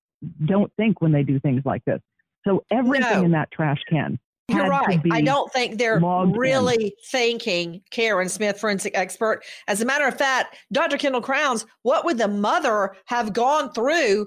don't 0.44 0.72
think 0.76 1.00
when 1.00 1.10
they 1.10 1.24
do 1.24 1.40
things 1.40 1.62
like 1.64 1.84
this. 1.84 2.00
So 2.46 2.64
everything 2.70 3.18
no. 3.18 3.24
in 3.24 3.30
that 3.32 3.50
trash 3.50 3.82
can 3.88 4.18
you're 4.48 4.68
right. 4.68 5.00
I 5.10 5.20
don't 5.20 5.52
think 5.52 5.78
they're 5.78 6.00
really 6.00 6.86
in. 6.86 6.90
thanking 7.10 7.82
Karen 7.90 8.28
Smith, 8.28 8.58
forensic 8.58 8.96
expert. 8.96 9.44
As 9.66 9.82
a 9.82 9.84
matter 9.84 10.06
of 10.06 10.16
fact, 10.16 10.56
Dr. 10.72 10.96
Kendall 10.96 11.20
Crowns, 11.20 11.66
what 11.82 12.04
would 12.04 12.18
the 12.18 12.28
mother 12.28 12.96
have 13.06 13.32
gone 13.32 13.72
through 13.72 14.26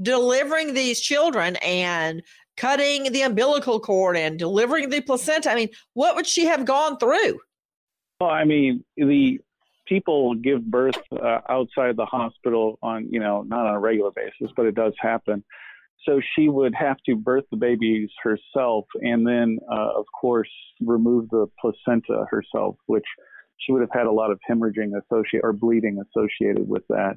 delivering 0.00 0.74
these 0.74 1.00
children 1.00 1.56
and 1.56 2.22
cutting 2.56 3.12
the 3.12 3.22
umbilical 3.22 3.80
cord 3.80 4.16
and 4.16 4.38
delivering 4.38 4.88
the 4.88 5.02
placenta? 5.02 5.50
I 5.50 5.54
mean, 5.54 5.68
what 5.92 6.16
would 6.16 6.26
she 6.26 6.46
have 6.46 6.64
gone 6.64 6.98
through? 6.98 7.38
Well, 8.20 8.30
I 8.30 8.44
mean, 8.44 8.82
the 8.96 9.40
people 9.86 10.34
give 10.36 10.64
birth 10.64 10.96
uh, 11.12 11.40
outside 11.50 11.96
the 11.96 12.06
hospital 12.06 12.78
on, 12.82 13.08
you 13.10 13.20
know, 13.20 13.42
not 13.42 13.66
on 13.66 13.74
a 13.74 13.78
regular 13.78 14.10
basis, 14.10 14.50
but 14.56 14.64
it 14.64 14.74
does 14.74 14.94
happen. 14.98 15.44
So 16.06 16.20
she 16.34 16.48
would 16.48 16.74
have 16.74 16.96
to 17.06 17.16
birth 17.16 17.44
the 17.50 17.56
babies 17.56 18.10
herself 18.22 18.84
and 19.00 19.26
then, 19.26 19.58
uh, 19.70 19.98
of 19.98 20.04
course, 20.20 20.50
remove 20.80 21.30
the 21.30 21.46
placenta 21.60 22.26
herself, 22.30 22.76
which 22.86 23.04
she 23.58 23.72
would 23.72 23.80
have 23.80 23.90
had 23.92 24.06
a 24.06 24.12
lot 24.12 24.30
of 24.30 24.38
hemorrhaging 24.48 24.92
associated 24.98 25.44
or 25.44 25.52
bleeding 25.52 26.02
associated 26.02 26.68
with 26.68 26.82
that. 26.88 27.14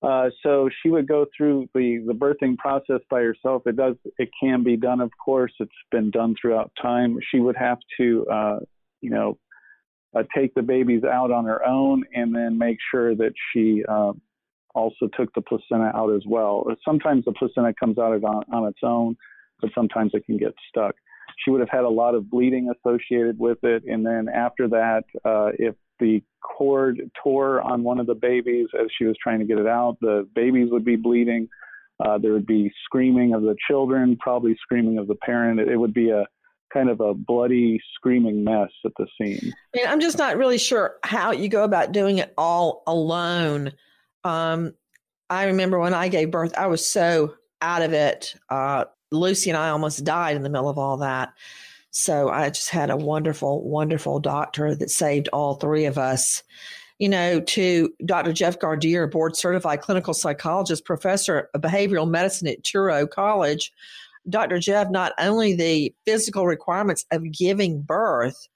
Uh, 0.00 0.30
so 0.44 0.68
she 0.80 0.90
would 0.90 1.08
go 1.08 1.26
through 1.36 1.68
the, 1.74 2.04
the 2.06 2.12
birthing 2.12 2.56
process 2.56 3.00
by 3.10 3.20
herself. 3.20 3.62
It 3.66 3.76
does, 3.76 3.96
it 4.18 4.28
can 4.40 4.62
be 4.62 4.76
done, 4.76 5.00
of 5.00 5.10
course. 5.24 5.52
It's 5.58 5.72
been 5.90 6.10
done 6.10 6.36
throughout 6.40 6.70
time. 6.80 7.18
She 7.30 7.40
would 7.40 7.56
have 7.56 7.78
to, 7.98 8.26
uh, 8.30 8.58
you 9.00 9.10
know, 9.10 9.38
uh, 10.16 10.22
take 10.34 10.54
the 10.54 10.62
babies 10.62 11.02
out 11.04 11.30
on 11.30 11.44
her 11.46 11.66
own 11.66 12.04
and 12.14 12.34
then 12.34 12.58
make 12.58 12.78
sure 12.90 13.14
that 13.14 13.32
she 13.52 13.84
uh, 13.88 14.12
also 14.78 15.08
took 15.16 15.32
the 15.34 15.42
placenta 15.42 15.90
out 15.94 16.10
as 16.14 16.22
well. 16.26 16.64
Sometimes 16.84 17.24
the 17.24 17.32
placenta 17.32 17.74
comes 17.78 17.98
out 17.98 18.12
on, 18.12 18.42
on 18.52 18.68
its 18.68 18.80
own, 18.82 19.16
but 19.60 19.70
sometimes 19.74 20.12
it 20.14 20.24
can 20.26 20.38
get 20.38 20.54
stuck. 20.68 20.94
She 21.44 21.50
would 21.50 21.60
have 21.60 21.68
had 21.70 21.84
a 21.84 21.88
lot 21.88 22.14
of 22.14 22.30
bleeding 22.30 22.70
associated 22.76 23.38
with 23.38 23.58
it. 23.62 23.82
And 23.86 24.04
then 24.04 24.28
after 24.28 24.68
that, 24.68 25.04
uh, 25.24 25.50
if 25.58 25.74
the 26.00 26.22
cord 26.42 27.00
tore 27.22 27.60
on 27.60 27.82
one 27.82 27.98
of 28.00 28.06
the 28.06 28.14
babies 28.14 28.68
as 28.80 28.86
she 28.96 29.04
was 29.04 29.16
trying 29.22 29.40
to 29.40 29.44
get 29.44 29.58
it 29.58 29.66
out, 29.66 29.98
the 30.00 30.26
babies 30.34 30.68
would 30.70 30.84
be 30.84 30.96
bleeding. 30.96 31.48
Uh, 32.04 32.16
there 32.18 32.32
would 32.32 32.46
be 32.46 32.72
screaming 32.84 33.34
of 33.34 33.42
the 33.42 33.56
children, 33.68 34.16
probably 34.20 34.56
screaming 34.62 34.98
of 34.98 35.08
the 35.08 35.16
parent. 35.16 35.60
It, 35.60 35.68
it 35.68 35.76
would 35.76 35.94
be 35.94 36.10
a 36.10 36.24
kind 36.72 36.90
of 36.90 37.00
a 37.00 37.14
bloody, 37.14 37.80
screaming 37.94 38.44
mess 38.44 38.70
at 38.84 38.92
the 38.98 39.06
scene. 39.20 39.52
And 39.74 39.86
I'm 39.86 40.00
just 40.00 40.18
not 40.18 40.36
really 40.36 40.58
sure 40.58 40.96
how 41.02 41.32
you 41.32 41.48
go 41.48 41.64
about 41.64 41.92
doing 41.92 42.18
it 42.18 42.32
all 42.36 42.82
alone. 42.86 43.72
Um, 44.28 44.74
I 45.30 45.44
remember 45.44 45.78
when 45.78 45.94
I 45.94 46.08
gave 46.08 46.30
birth, 46.30 46.52
I 46.56 46.66
was 46.66 46.86
so 46.86 47.34
out 47.62 47.82
of 47.82 47.92
it. 47.92 48.34
Uh, 48.50 48.84
Lucy 49.10 49.48
and 49.50 49.56
I 49.56 49.70
almost 49.70 50.04
died 50.04 50.36
in 50.36 50.42
the 50.42 50.50
middle 50.50 50.68
of 50.68 50.78
all 50.78 50.98
that. 50.98 51.32
So 51.90 52.28
I 52.28 52.50
just 52.50 52.68
had 52.68 52.90
a 52.90 52.96
wonderful, 52.96 53.66
wonderful 53.66 54.20
doctor 54.20 54.74
that 54.74 54.90
saved 54.90 55.28
all 55.32 55.54
three 55.54 55.86
of 55.86 55.96
us. 55.96 56.42
You 56.98 57.08
know, 57.08 57.40
to 57.40 57.92
Dr. 58.04 58.32
Jeff 58.32 58.58
Gardere, 58.58 59.10
board 59.10 59.36
certified 59.36 59.80
clinical 59.80 60.12
psychologist, 60.12 60.84
professor 60.84 61.48
of 61.54 61.60
behavioral 61.60 62.08
medicine 62.08 62.48
at 62.48 62.62
Touro 62.64 63.08
College. 63.08 63.72
Dr. 64.28 64.58
Jeff, 64.58 64.90
not 64.90 65.12
only 65.18 65.54
the 65.54 65.94
physical 66.04 66.46
requirements 66.46 67.06
of 67.10 67.32
giving 67.32 67.80
birth, 67.80 68.48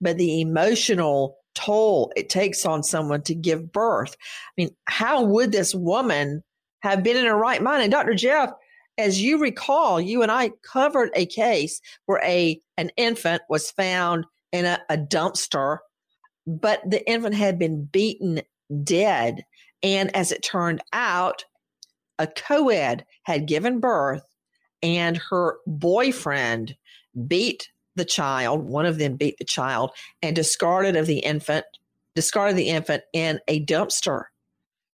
but 0.00 0.16
the 0.16 0.40
emotional 0.40 1.36
toll 1.56 2.12
it 2.14 2.28
takes 2.28 2.64
on 2.64 2.82
someone 2.82 3.22
to 3.22 3.34
give 3.34 3.72
birth. 3.72 4.16
I 4.20 4.52
mean, 4.56 4.70
how 4.84 5.24
would 5.24 5.50
this 5.50 5.74
woman 5.74 6.44
have 6.80 7.02
been 7.02 7.16
in 7.16 7.24
her 7.24 7.36
right 7.36 7.62
mind? 7.62 7.82
And 7.82 7.90
Dr. 7.90 8.14
Jeff, 8.14 8.50
as 8.98 9.20
you 9.20 9.38
recall, 9.38 10.00
you 10.00 10.22
and 10.22 10.30
I 10.30 10.50
covered 10.62 11.10
a 11.14 11.26
case 11.26 11.80
where 12.06 12.22
a 12.22 12.60
an 12.76 12.90
infant 12.96 13.42
was 13.48 13.70
found 13.70 14.26
in 14.52 14.64
a, 14.64 14.80
a 14.88 14.96
dumpster, 14.96 15.78
but 16.46 16.80
the 16.88 17.08
infant 17.10 17.34
had 17.34 17.58
been 17.58 17.84
beaten 17.84 18.42
dead. 18.82 19.44
And 19.82 20.14
as 20.14 20.32
it 20.32 20.42
turned 20.42 20.82
out, 20.92 21.44
a 22.18 22.26
co-ed 22.26 23.04
had 23.24 23.46
given 23.46 23.80
birth 23.80 24.24
and 24.82 25.16
her 25.30 25.58
boyfriend 25.66 26.76
beat 27.26 27.70
the 27.96 28.04
child, 28.04 28.62
one 28.62 28.86
of 28.86 28.98
them 28.98 29.16
beat 29.16 29.36
the 29.38 29.44
child 29.44 29.90
and 30.22 30.36
discarded 30.36 30.96
of 30.96 31.06
the 31.06 31.18
infant, 31.18 31.64
discarded 32.14 32.56
the 32.56 32.68
infant 32.68 33.02
in 33.12 33.40
a 33.48 33.64
dumpster. 33.64 34.24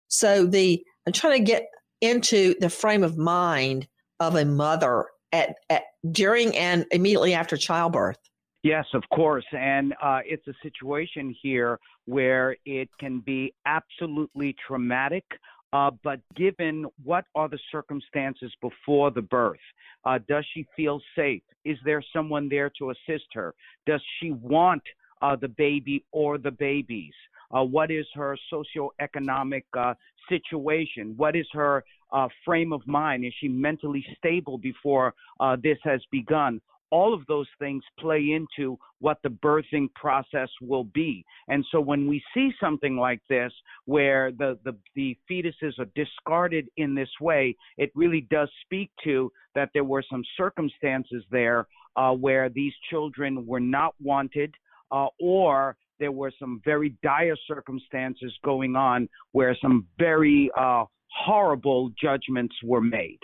So 0.09 0.47
the 0.47 0.85
I'm 1.07 1.12
trying 1.12 1.45
to 1.45 1.52
get 1.52 1.66
into 2.00 2.54
the 2.61 2.71
frame 2.71 3.02
of 3.02 3.16
mind 3.16 3.88
of 4.21 4.37
a 4.37 4.45
mother 4.45 5.07
at, 5.33 5.57
at 5.69 5.83
during 6.11 6.57
and 6.57 6.87
immediately 6.90 7.35
after 7.35 7.57
childbirth. 7.57 8.19
Yes, 8.62 8.85
of 8.92 9.02
course. 9.12 9.47
And 9.52 9.95
uh, 10.02 10.21
it's 10.25 10.47
a 10.47 10.52
situation 10.62 11.35
here 11.42 11.78
where 12.04 12.57
it 12.66 12.90
can 12.99 13.21
be 13.21 13.54
absolutely 13.64 14.54
traumatic 14.66 15.25
uh, 15.72 15.90
but 16.02 16.20
given 16.34 16.86
what 17.04 17.24
are 17.34 17.48
the 17.48 17.58
circumstances 17.70 18.52
before 18.60 19.10
the 19.10 19.22
birth, 19.22 19.58
uh, 20.04 20.18
does 20.28 20.44
she 20.52 20.66
feel 20.76 21.00
safe? 21.16 21.42
Is 21.64 21.78
there 21.84 22.02
someone 22.12 22.48
there 22.48 22.70
to 22.78 22.90
assist 22.90 23.26
her? 23.34 23.54
Does 23.86 24.02
she 24.18 24.32
want 24.32 24.82
uh, 25.22 25.36
the 25.36 25.48
baby 25.48 26.04
or 26.12 26.38
the 26.38 26.50
babies? 26.50 27.12
Uh, 27.54 27.62
what 27.62 27.90
is 27.90 28.06
her 28.14 28.36
socioeconomic 28.52 29.64
uh, 29.76 29.94
situation? 30.28 31.14
What 31.16 31.36
is 31.36 31.46
her 31.52 31.84
uh, 32.12 32.28
frame 32.44 32.72
of 32.72 32.86
mind? 32.86 33.24
Is 33.24 33.32
she 33.40 33.48
mentally 33.48 34.04
stable 34.16 34.58
before 34.58 35.14
this 35.62 35.78
has 35.84 36.00
begun? 36.10 36.60
All 36.90 37.14
of 37.14 37.26
those 37.26 37.49
things 37.59 37.82
play 37.99 38.32
into 38.32 38.78
what 38.99 39.18
the 39.23 39.28
birthing 39.28 39.92
process 39.94 40.49
will 40.61 40.85
be. 40.85 41.25
And 41.49 41.64
so 41.70 41.80
when 41.80 42.06
we 42.06 42.23
see 42.35 42.50
something 42.61 42.97
like 42.97 43.20
this, 43.28 43.52
where 43.87 44.32
the, 44.32 44.59
the, 44.64 44.76
the, 44.94 45.16
fetuses 45.30 45.78
are 45.78 45.88
discarded 45.94 46.68
in 46.76 46.94
this 46.94 47.09
way, 47.20 47.56
it 47.78 47.90
really 47.94 48.26
does 48.30 48.49
speak 48.64 48.90
to 49.04 49.30
that 49.54 49.70
there 49.75 49.85
were 49.85 50.04
some 50.11 50.23
circumstances 50.37 51.25
there 51.30 51.66
uh, 51.97 52.12
where 52.12 52.49
these 52.49 52.73
children 52.90 53.47
were 53.47 53.61
not 53.61 53.94
wanted 54.00 54.54
uh, 54.90 55.06
or 55.20 55.76
there 55.99 56.12
were 56.12 56.32
some 56.38 56.61
very 56.64 56.97
dire 57.02 57.37
circumstances 57.47 58.32
going 58.44 58.75
on 58.75 59.09
where 59.32 59.56
some 59.61 59.87
very 59.99 60.50
uh, 60.59 60.85
horrible 61.12 61.90
judgments 62.00 62.54
were 62.64 62.80
made. 62.80 63.18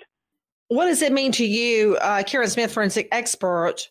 What 0.69 0.87
does 0.87 1.03
it 1.03 1.13
mean 1.13 1.33
to 1.33 1.47
you, 1.47 1.97
uh, 1.97 2.25
Karen 2.25 2.49
Smith, 2.49 2.73
forensic 2.73 3.09
expert, 3.13 3.91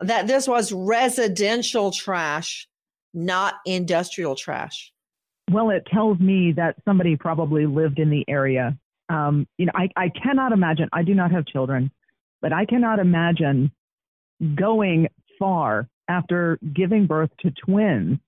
that 0.00 0.26
this 0.26 0.48
was 0.48 0.72
residential 0.72 1.92
trash, 1.92 2.68
not 3.14 3.54
industrial 3.64 4.34
trash? 4.34 4.92
Well, 5.50 5.70
it 5.70 5.86
tells 5.92 6.18
me 6.18 6.52
that 6.56 6.76
somebody 6.84 7.16
probably 7.16 7.66
lived 7.66 7.98
in 7.98 8.10
the 8.10 8.24
area. 8.28 8.76
Um, 9.08 9.46
you 9.56 9.66
know, 9.66 9.72
I, 9.74 9.88
I 9.96 10.08
cannot 10.10 10.52
imagine, 10.52 10.88
I 10.92 11.02
do 11.02 11.14
not 11.14 11.30
have 11.30 11.46
children, 11.46 11.90
but 12.42 12.52
I 12.52 12.66
cannot 12.66 12.98
imagine 12.98 13.70
going 14.56 15.08
far 15.38 15.88
after 16.08 16.58
giving 16.74 17.06
birth 17.06 17.30
to 17.40 17.50
twins, 17.64 18.18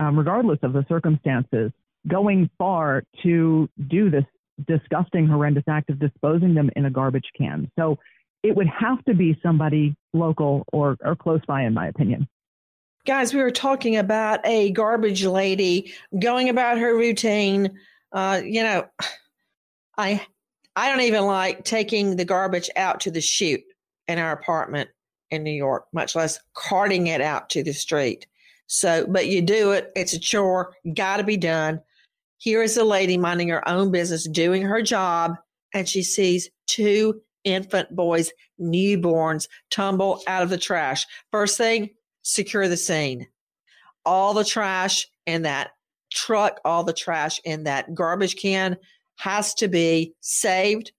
um, 0.00 0.18
regardless 0.18 0.58
of 0.62 0.72
the 0.72 0.84
circumstances, 0.88 1.70
going 2.06 2.50
far 2.58 3.04
to 3.22 3.68
do 3.88 4.10
this 4.10 4.24
disgusting, 4.66 5.26
horrendous 5.26 5.64
act 5.68 5.90
of 5.90 5.98
disposing 5.98 6.54
them 6.54 6.70
in 6.76 6.86
a 6.86 6.90
garbage 6.90 7.30
can. 7.36 7.70
So 7.78 7.98
it 8.42 8.54
would 8.56 8.68
have 8.68 9.04
to 9.04 9.14
be 9.14 9.38
somebody 9.42 9.96
local 10.12 10.64
or, 10.72 10.96
or 11.04 11.16
close 11.16 11.40
by, 11.46 11.62
in 11.62 11.74
my 11.74 11.88
opinion. 11.88 12.28
Guys, 13.06 13.32
we 13.32 13.40
were 13.40 13.50
talking 13.50 13.96
about 13.96 14.40
a 14.44 14.70
garbage 14.72 15.24
lady 15.24 15.92
going 16.18 16.48
about 16.48 16.78
her 16.78 16.96
routine. 16.96 17.78
Uh, 18.12 18.40
you 18.44 18.62
know, 18.62 18.86
I 19.96 20.26
I 20.74 20.90
don't 20.90 21.02
even 21.02 21.24
like 21.24 21.64
taking 21.64 22.16
the 22.16 22.24
garbage 22.24 22.68
out 22.76 23.00
to 23.00 23.10
the 23.10 23.20
chute 23.20 23.64
in 24.08 24.18
our 24.18 24.32
apartment 24.32 24.90
in 25.30 25.42
New 25.42 25.52
York, 25.52 25.86
much 25.92 26.14
less 26.14 26.38
carting 26.54 27.06
it 27.06 27.20
out 27.20 27.48
to 27.50 27.62
the 27.62 27.72
street. 27.72 28.26
So, 28.66 29.06
but 29.08 29.26
you 29.28 29.40
do 29.40 29.72
it. 29.72 29.92
It's 29.96 30.12
a 30.12 30.18
chore. 30.18 30.74
Got 30.94 31.18
to 31.18 31.24
be 31.24 31.36
done. 31.36 31.80
Here 32.38 32.62
is 32.62 32.76
a 32.76 32.84
lady 32.84 33.16
minding 33.16 33.48
her 33.48 33.66
own 33.68 33.90
business, 33.90 34.28
doing 34.28 34.62
her 34.62 34.82
job, 34.82 35.36
and 35.72 35.88
she 35.88 36.02
sees 36.02 36.50
two 36.66 37.20
infant 37.44 37.94
boys, 37.94 38.30
newborns, 38.60 39.48
tumble 39.70 40.22
out 40.26 40.42
of 40.42 40.50
the 40.50 40.58
trash. 40.58 41.06
First 41.30 41.56
thing, 41.56 41.90
secure 42.22 42.68
the 42.68 42.76
scene. 42.76 43.26
All 44.04 44.34
the 44.34 44.44
trash 44.44 45.08
in 45.26 45.42
that 45.42 45.70
truck, 46.12 46.60
all 46.64 46.84
the 46.84 46.92
trash 46.92 47.40
in 47.44 47.64
that 47.64 47.94
garbage 47.94 48.36
can 48.36 48.76
has 49.16 49.54
to 49.54 49.68
be 49.68 50.14
saved 50.20 50.92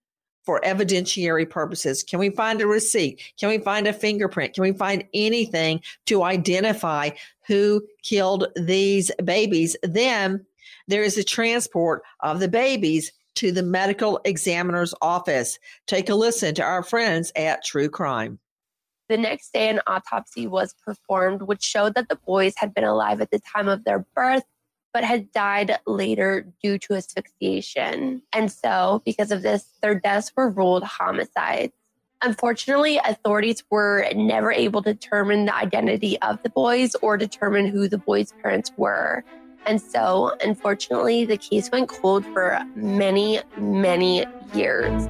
for 0.44 0.62
evidentiary 0.62 1.48
purposes. 1.48 2.03
Can 2.03 2.20
we 2.20 2.29
find 2.29 2.62
a 2.62 2.67
receipt? 2.67 3.22
Can 3.38 3.50
we 3.50 3.58
find 3.58 3.86
a 3.86 3.94
fingerprint? 3.94 4.53
Can 4.53 4.63
we 4.63 4.72
find 4.72 5.03
anything 5.13 5.82
to 6.06 6.24
identify 6.24 7.10
who 7.46 7.86
killed 8.01 8.48
these 8.56 9.12
babies? 9.24 9.75
Then 9.84 10.46
there 10.88 11.04
is 11.04 11.18
a 11.18 11.24
transport 11.24 12.04
of 12.22 12.40
the 12.40 12.48
babies 12.48 13.12
to 13.36 13.52
the 13.52 13.64
medical 13.64 14.20
examiner's 14.26 14.94
office. 15.02 15.60
Take 15.86 16.10
a 16.10 16.16
listen 16.16 16.56
to 16.56 16.64
our 16.64 16.84
friends 16.84 17.32
at 17.36 17.64
True 17.64 17.90
Crime. 17.90 18.40
The 19.10 19.18
next 19.18 19.53
day, 19.53 19.70
an 19.70 19.80
autopsy 19.88 20.48
was 20.48 20.74
performed, 20.84 21.44
which 21.44 21.64
showed 21.64 21.96
that 21.96 22.10
the 22.10 22.18
boys 22.18 22.56
had 22.58 22.74
been 22.74 22.84
alive 22.84 23.22
at 23.22 23.32
the 23.32 23.40
time 23.40 23.70
of 23.70 23.86
their 23.86 24.06
birth, 24.16 24.44
but 24.92 25.03
had 25.03 25.32
died 25.32 25.77
later 25.86 26.51
due 26.62 26.77
to 26.80 26.96
asphyxiation. 26.96 28.22
And 28.34 28.51
so, 28.51 29.01
because 29.06 29.32
of 29.32 29.44
this, 29.44 29.66
their 29.82 29.96
deaths 29.96 30.34
were 30.36 30.50
ruled 30.50 30.84
homicides. 30.84 31.74
Unfortunately, 32.24 33.00
authorities 33.06 33.64
were 33.70 34.08
never 34.16 34.51
able 34.51 34.82
to 34.82 34.94
determine 34.96 35.46
the 35.46 35.56
identity 35.56 36.20
of 36.22 36.42
the 36.42 36.50
boys 36.50 36.96
or 36.96 37.16
determine 37.16 37.68
who 37.68 37.88
the 37.88 38.00
boys' 38.00 38.34
parents 38.42 38.72
were. 38.75 39.24
And 39.68 39.82
so, 39.82 40.34
unfortunately, 40.42 41.25
the 41.25 41.36
case 41.36 41.70
went 41.70 41.90
cold 41.90 42.25
for 42.27 42.58
many, 42.74 43.42
many 43.58 44.25
years. 44.53 45.10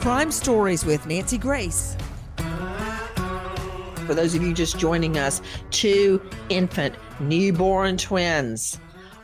Crime 0.00 0.32
Stories 0.32 0.84
with 0.84 1.06
Nancy 1.06 1.38
Grace. 1.38 1.96
For 4.04 4.14
those 4.14 4.34
of 4.34 4.42
you 4.42 4.52
just 4.52 4.80
joining 4.80 5.16
us, 5.16 5.40
two 5.70 6.20
infant 6.48 6.96
newborn 7.20 7.98
twins 7.98 8.80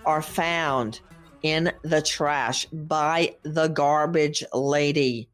are 0.06 0.22
found 0.22 1.00
in 1.42 1.72
the 1.82 2.02
trash 2.02 2.66
by 2.66 3.34
the 3.42 3.68
garbage 3.68 4.44
lady. 4.52 5.28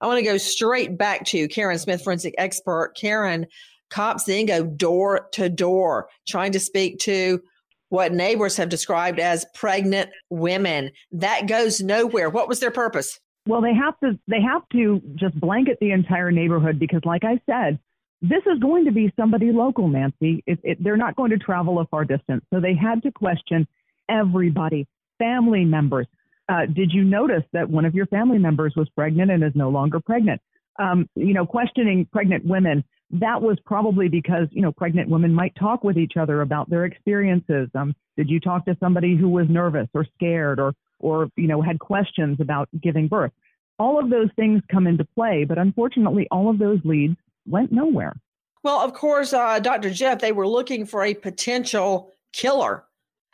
I 0.00 0.06
want 0.06 0.18
to 0.18 0.24
go 0.24 0.36
straight 0.36 0.98
back 0.98 1.24
to 1.26 1.48
Karen 1.48 1.78
Smith, 1.78 2.02
forensic 2.02 2.34
expert. 2.36 2.92
Karen, 2.96 3.46
cops 3.90 4.24
then 4.24 4.46
go 4.46 4.64
door 4.64 5.28
to 5.32 5.48
door 5.48 6.08
trying 6.26 6.52
to 6.52 6.60
speak 6.60 6.98
to 7.00 7.42
what 7.88 8.12
neighbors 8.12 8.56
have 8.56 8.68
described 8.68 9.20
as 9.20 9.46
pregnant 9.54 10.10
women. 10.30 10.90
That 11.12 11.46
goes 11.46 11.80
nowhere. 11.80 12.28
What 12.28 12.48
was 12.48 12.60
their 12.60 12.70
purpose? 12.70 13.20
Well, 13.46 13.60
they 13.60 13.74
have 13.74 13.98
to 14.00 14.18
they 14.26 14.40
have 14.40 14.62
to 14.72 15.00
just 15.16 15.38
blanket 15.38 15.78
the 15.80 15.92
entire 15.92 16.30
neighborhood 16.30 16.78
because, 16.78 17.02
like 17.04 17.24
I 17.24 17.40
said, 17.46 17.78
this 18.22 18.42
is 18.46 18.58
going 18.58 18.86
to 18.86 18.92
be 18.92 19.12
somebody 19.16 19.52
local, 19.52 19.86
Nancy. 19.86 20.42
It, 20.46 20.58
it, 20.62 20.82
they're 20.82 20.96
not 20.96 21.14
going 21.14 21.30
to 21.30 21.38
travel 21.38 21.78
a 21.78 21.86
far 21.86 22.04
distance, 22.04 22.42
so 22.52 22.58
they 22.58 22.74
had 22.74 23.02
to 23.02 23.12
question 23.12 23.68
everybody 24.08 24.86
family 25.18 25.64
members. 25.64 26.06
Uh, 26.48 26.66
did 26.66 26.92
you 26.92 27.04
notice 27.04 27.42
that 27.52 27.68
one 27.68 27.84
of 27.84 27.94
your 27.94 28.06
family 28.06 28.38
members 28.38 28.74
was 28.76 28.88
pregnant 28.90 29.30
and 29.30 29.42
is 29.42 29.52
no 29.54 29.70
longer 29.70 30.00
pregnant? 30.00 30.40
Um, 30.78 31.08
you 31.14 31.32
know, 31.32 31.46
questioning 31.46 32.06
pregnant 32.12 32.44
women, 32.44 32.84
that 33.10 33.40
was 33.40 33.58
probably 33.64 34.08
because, 34.08 34.48
you 34.50 34.60
know, 34.60 34.72
pregnant 34.72 35.08
women 35.08 35.32
might 35.32 35.54
talk 35.54 35.84
with 35.84 35.96
each 35.96 36.16
other 36.18 36.42
about 36.42 36.68
their 36.68 36.84
experiences. 36.84 37.68
Um, 37.74 37.94
did 38.16 38.28
you 38.28 38.40
talk 38.40 38.64
to 38.66 38.76
somebody 38.80 39.16
who 39.16 39.28
was 39.28 39.46
nervous 39.48 39.88
or 39.94 40.04
scared 40.16 40.58
or, 40.58 40.74
or, 40.98 41.28
you 41.36 41.46
know, 41.46 41.62
had 41.62 41.78
questions 41.78 42.38
about 42.40 42.68
giving 42.82 43.08
birth? 43.08 43.32
All 43.78 43.98
of 43.98 44.10
those 44.10 44.28
things 44.36 44.62
come 44.70 44.86
into 44.86 45.04
play, 45.04 45.44
but 45.44 45.58
unfortunately, 45.58 46.26
all 46.30 46.50
of 46.50 46.58
those 46.58 46.80
leads 46.84 47.16
went 47.46 47.72
nowhere. 47.72 48.14
Well, 48.62 48.80
of 48.80 48.94
course, 48.94 49.32
uh, 49.32 49.58
Dr. 49.60 49.90
Jeff, 49.90 50.20
they 50.20 50.32
were 50.32 50.48
looking 50.48 50.86
for 50.86 51.04
a 51.04 51.14
potential 51.14 52.12
killer. 52.32 52.84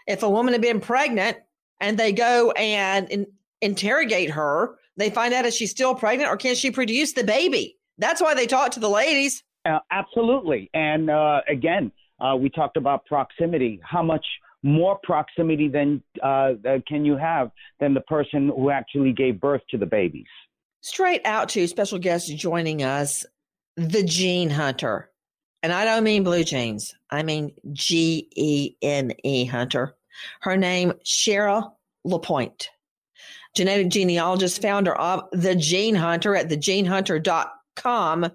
If 0.07 0.23
a 0.23 0.31
woman 0.31 0.53
had 0.53 0.62
been 0.62 0.81
pregnant, 0.81 1.38
and 1.81 1.99
they 1.99 2.12
go 2.12 2.51
and 2.53 3.09
in, 3.09 3.27
interrogate 3.61 4.31
her. 4.31 4.77
They 4.97 5.11
find 5.11 5.33
out 5.33 5.47
if 5.47 5.55
she's 5.55 5.71
still 5.71 5.95
pregnant 5.95 6.31
or 6.31 6.37
can 6.37 6.55
she 6.55 6.71
produce 6.71 7.12
the 7.12 7.25
baby. 7.25 7.77
That's 7.99 8.21
why 8.21 8.35
they 8.35 8.47
talk 8.47 8.73
to 8.73 8.81
the 8.81 8.88
ladies. 8.88 9.43
Uh, 9.64 9.79
absolutely. 9.90 10.71
And 10.75 11.11
uh, 11.11 11.40
again, 11.49 11.93
uh, 12.21 12.37
we 12.37 12.51
talked 12.51 12.77
about 12.77 13.05
proximity. 13.07 13.81
How 13.83 14.03
much 14.03 14.25
more 14.62 14.99
proximity 15.03 15.69
than 15.69 16.03
uh, 16.23 16.53
uh, 16.66 16.79
can 16.87 17.05
you 17.05 17.16
have 17.16 17.51
than 17.79 17.95
the 17.95 18.01
person 18.03 18.49
who 18.49 18.71
actually 18.71 19.12
gave 19.12 19.40
birth 19.40 19.62
to 19.71 19.79
the 19.79 19.87
babies? 19.87 20.27
Straight 20.83 21.23
out 21.25 21.51
to 21.51 21.66
special 21.66 21.99
guest 21.99 22.35
joining 22.37 22.83
us, 22.83 23.25
the 23.77 24.03
gene 24.03 24.51
hunter. 24.51 25.11
And 25.62 25.73
I 25.73 25.85
don't 25.85 26.05
mean 26.05 26.25
blue 26.25 26.45
jeans. 26.45 26.95
I 27.11 27.23
mean 27.23 27.53
G 27.73 28.29
E 28.35 28.77
N 28.81 29.12
E 29.25 29.45
hunter. 29.45 29.95
Her 30.40 30.57
name, 30.57 30.92
Cheryl 31.05 31.73
LaPointe, 32.05 32.68
genetic 33.55 33.88
genealogist, 33.88 34.62
founder 34.62 34.94
of 34.94 35.25
The 35.33 35.55
Gene 35.55 35.94
Hunter 35.94 36.37
at 36.37 36.49
thegenehunter.com. 36.49 38.31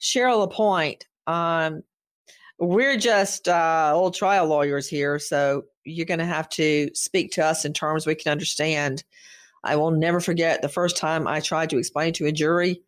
Cheryl 0.00 0.38
LaPointe, 0.40 1.06
um, 1.26 1.82
we're 2.58 2.96
just 2.96 3.48
uh, 3.48 3.92
old 3.94 4.14
trial 4.14 4.46
lawyers 4.46 4.88
here, 4.88 5.18
so 5.18 5.64
you're 5.84 6.06
going 6.06 6.18
to 6.18 6.24
have 6.24 6.48
to 6.50 6.90
speak 6.94 7.32
to 7.32 7.44
us 7.44 7.64
in 7.64 7.72
terms 7.72 8.06
we 8.06 8.14
can 8.14 8.32
understand. 8.32 9.04
I 9.64 9.76
will 9.76 9.90
never 9.90 10.20
forget 10.20 10.62
the 10.62 10.68
first 10.68 10.96
time 10.96 11.26
I 11.26 11.40
tried 11.40 11.70
to 11.70 11.78
explain 11.78 12.12
to 12.14 12.26
a 12.26 12.32
jury 12.32 12.82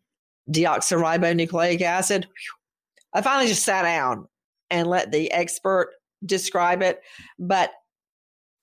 deoxyribonucleic 0.49 1.81
acid. 1.81 2.27
I 3.13 3.21
finally 3.21 3.47
just 3.47 3.63
sat 3.63 3.83
down 3.83 4.27
and 4.69 4.87
let 4.87 5.11
the 5.11 5.31
expert 5.31 5.91
describe 6.25 6.81
it. 6.81 7.01
But 7.39 7.71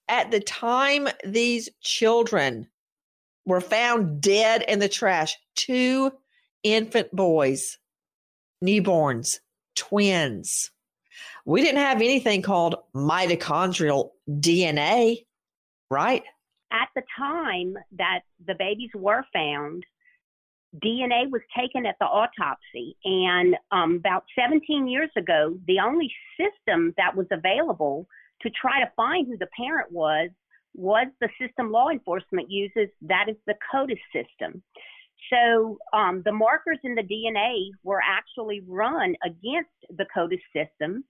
At 0.09 0.31
the 0.31 0.41
time 0.41 1.09
these 1.25 1.69
children 1.81 2.69
were 3.47 3.61
found 3.61 4.21
dead 4.21 4.65
in 4.67 4.79
the 4.79 4.89
trash, 4.89 5.37
two 5.55 6.13
infant 6.63 7.15
boys, 7.15 7.79
newborns, 8.63 9.39
twins. 9.77 10.71
We 11.45 11.61
didn't 11.63 11.81
have 11.81 11.99
anything 11.99 12.43
called 12.43 12.77
mitochondrial 12.95 14.11
DNA, 14.29 15.27
right? 15.91 16.23
At 16.73 16.89
the 16.97 17.03
time 17.17 17.77
that 17.93 18.21
the 18.45 18.55
babies 18.55 18.91
were 18.95 19.25
found, 19.33 19.85
DNA 20.83 21.31
was 21.31 21.43
taken 21.57 21.87
at 21.87 21.97
the 22.01 22.07
autopsy. 22.07 22.97
And 23.05 23.57
um, 23.71 23.97
about 23.97 24.25
17 24.37 24.89
years 24.89 25.11
ago, 25.17 25.57
the 25.67 25.81
only 25.81 26.11
system 26.37 26.95
that 26.97 27.15
was 27.15 27.27
available 27.31 28.09
to 28.45 28.51
try 28.51 28.81
to 28.81 28.93
find 28.95 29.27
who 29.27 29.37
the 29.39 29.49
parent 29.57 29.91
was 29.91 30.31
was 30.75 31.07
the 31.21 31.29
system 31.41 31.71
law 31.71 31.89
enforcement 31.89 32.51
uses. 32.51 32.89
That 33.03 33.29
is 33.29 33.37
the 33.47 33.55
CODIS 33.73 33.99
system. 34.13 34.63
So 35.33 35.79
um, 35.93 36.23
the 36.25 36.33
markers 36.33 36.79
in 36.85 36.95
the 36.95 37.03
DNA 37.03 37.71
were 37.83 38.01
actually 38.05 38.63
run 38.67 39.15
against 39.25 39.71
the 39.97 40.07
CODIS 40.15 40.43
system, 40.53 41.05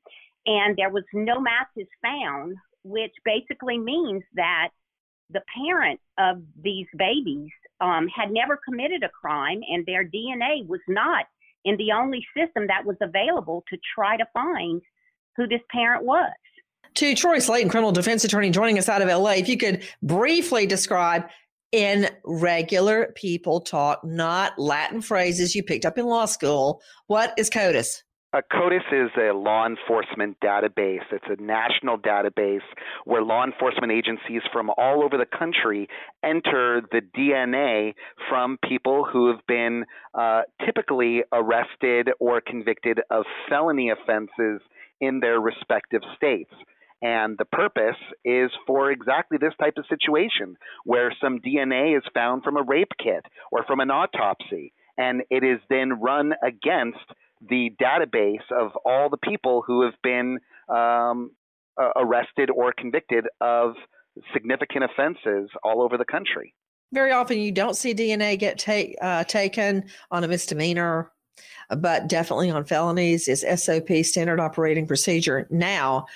and 0.46 0.76
there 0.76 0.90
was 0.90 1.04
no 1.12 1.40
matches 1.40 1.88
found, 2.02 2.56
which 2.84 3.12
basically 3.24 3.78
means 3.78 4.22
that 4.34 4.68
the 5.30 5.42
parent 5.56 6.00
of 6.18 6.42
these 6.62 6.86
babies 6.96 7.50
um, 7.80 8.06
had 8.14 8.30
never 8.30 8.60
committed 8.68 9.02
a 9.02 9.08
crime, 9.08 9.60
and 9.68 9.84
their 9.86 10.04
DNA 10.04 10.66
was 10.66 10.80
not 10.86 11.24
in 11.64 11.76
the 11.78 11.92
only 11.92 12.24
system 12.36 12.66
that 12.66 12.84
was 12.84 12.96
available 13.00 13.64
to 13.70 13.78
try 13.94 14.16
to 14.16 14.26
find 14.32 14.82
who 15.36 15.48
this 15.48 15.62
parent 15.72 16.04
was. 16.04 16.30
To 16.96 17.12
Troy 17.16 17.38
Slaten, 17.38 17.68
criminal 17.68 17.90
defense 17.90 18.22
attorney 18.22 18.50
joining 18.50 18.78
us 18.78 18.88
out 18.88 19.02
of 19.02 19.09
LA, 19.09 19.33
if 19.33 19.48
you 19.48 19.57
could 19.57 19.83
briefly 20.00 20.64
describe 20.64 21.24
in 21.72 22.09
regular 22.24 23.11
people 23.16 23.61
talk, 23.61 24.04
not 24.04 24.57
Latin 24.61 25.02
phrases 25.02 25.57
you 25.57 25.64
picked 25.64 25.85
up 25.85 25.98
in 25.98 26.07
law 26.07 26.24
school, 26.26 26.80
what 27.09 27.35
is 27.37 27.50
CODIS? 27.50 28.04
Uh, 28.33 28.42
CODIS 28.52 28.85
is 28.92 29.11
a 29.16 29.35
law 29.35 29.66
enforcement 29.66 30.37
database. 30.40 31.02
It's 31.11 31.24
a 31.28 31.42
national 31.42 31.98
database 31.98 32.62
where 33.07 33.22
law 33.22 33.44
enforcement 33.44 33.90
agencies 33.90 34.42
from 34.52 34.70
all 34.78 35.02
over 35.02 35.18
the 35.18 35.26
country 35.37 35.88
enter 36.22 36.80
the 36.92 37.00
DNA 37.16 37.94
from 38.28 38.57
people 38.68 39.04
who 39.04 39.33
have 39.33 39.44
been 39.48 39.85
uh, 40.16 40.42
typically 40.64 41.24
arrested 41.33 42.11
or 42.20 42.40
convicted 42.40 43.00
of 43.11 43.24
felony 43.48 43.90
offenses 43.90 44.61
in 45.00 45.18
their 45.18 45.40
respective 45.40 46.02
states. 46.16 46.52
And 47.02 47.37
the 47.38 47.44
purpose 47.44 47.96
is 48.24 48.50
for 48.66 48.90
exactly 48.90 49.38
this 49.38 49.52
type 49.61 49.74
of 49.76 49.85
situation 49.88 50.57
where 50.85 51.14
some 51.20 51.40
DNA 51.40 51.96
is 51.96 52.04
found 52.14 52.42
from 52.42 52.57
a 52.57 52.62
rape 52.62 52.92
kit 53.02 53.24
or 53.52 53.64
from 53.64 53.80
an 53.80 53.90
autopsy. 53.90 54.72
And 54.96 55.22
it 55.30 55.44
is 55.44 55.59
then 55.68 56.00
run 56.00 56.33
against 56.42 57.04
the 57.48 57.70
database 57.83 58.50
of 58.50 58.72
all 58.85 59.11
the 59.11 59.18
people 59.18 59.62
who 59.66 59.83
have 59.85 59.94
been 60.02 60.38
um, 60.68 61.33
uh, 61.80 61.90
arrested 61.96 62.50
or 62.50 62.72
convicted 62.72 63.26
of 63.40 63.74
significant 64.33 64.85
offenses 64.85 65.50
all 65.62 65.83
over 65.83 65.98
the 65.98 66.04
country. 66.04 66.54
Very 66.92 67.11
often, 67.11 67.38
you 67.38 67.50
don't 67.50 67.76
see 67.76 67.92
DNA 67.92 68.38
get 68.38 68.64
uh, 69.02 69.24
taken 69.24 69.85
on 70.11 70.22
a 70.22 70.28
misdemeanor, 70.28 71.11
but 71.76 72.09
definitely 72.09 72.50
on 72.50 72.64
felonies 72.64 73.26
is 73.26 73.44
SOP 73.57 73.88
standard 74.04 74.38
operating 74.38 74.87
procedure. 74.87 75.48
Now, 75.50 76.07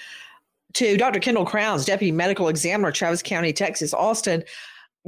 to 0.74 0.96
Dr. 0.96 1.20
Kendall 1.20 1.46
Crowns, 1.46 1.84
Deputy 1.84 2.12
Medical 2.12 2.48
Examiner, 2.48 2.92
Travis 2.92 3.22
County, 3.22 3.52
Texas, 3.52 3.94
Austin. 3.94 4.44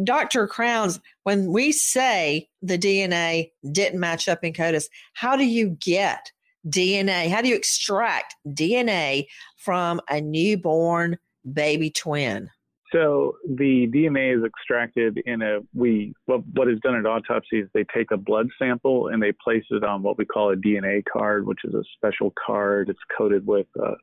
Dr. 0.05 0.47
Crowns, 0.47 1.01
when 1.25 1.53
we 1.53 1.73
say 1.73 2.49
the 2.63 2.79
DNA 2.79 3.51
didn't 3.71 4.01
match 4.01 4.29
up 4.29 4.45
in 4.45 4.53
CODIS, 4.53 4.89
how 5.15 5.37
do 5.37 5.45
you 5.45 5.77
get 5.81 6.33
DNA? 6.67 7.29
How 7.29 7.43
do 7.43 7.49
you 7.49 7.57
extract 7.57 8.35
DNA 8.49 9.27
from 9.57 10.01
a 10.09 10.21
newborn 10.21 11.19
baby 11.53 11.91
twin? 11.91 12.51
So 12.93 13.37
the 13.49 13.87
DNA 13.89 14.37
is 14.37 14.45
extracted 14.45 15.23
in 15.25 15.43
a 15.43 15.61
we 15.75 16.13
what 16.27 16.43
what 16.55 16.69
is 16.69 16.81
done 16.81 16.97
at 16.97 17.07
autopsy 17.07 17.61
is 17.61 17.69
they 17.73 17.85
take 17.95 18.11
a 18.11 18.17
blood 18.17 18.49
sample 18.59 19.09
and 19.09 19.23
they 19.23 19.33
place 19.33 19.65
it 19.71 19.85
on 19.85 20.03
what 20.03 20.19
we 20.19 20.25
call 20.25 20.51
a 20.51 20.57
DNA 20.57 21.05
card, 21.11 21.47
which 21.47 21.61
is 21.65 21.75
a 21.75 21.85
special 21.95 22.35
card. 22.45 22.89
It's 22.89 22.99
coated 23.17 23.47
with 23.47 23.67
uh, 23.81 23.95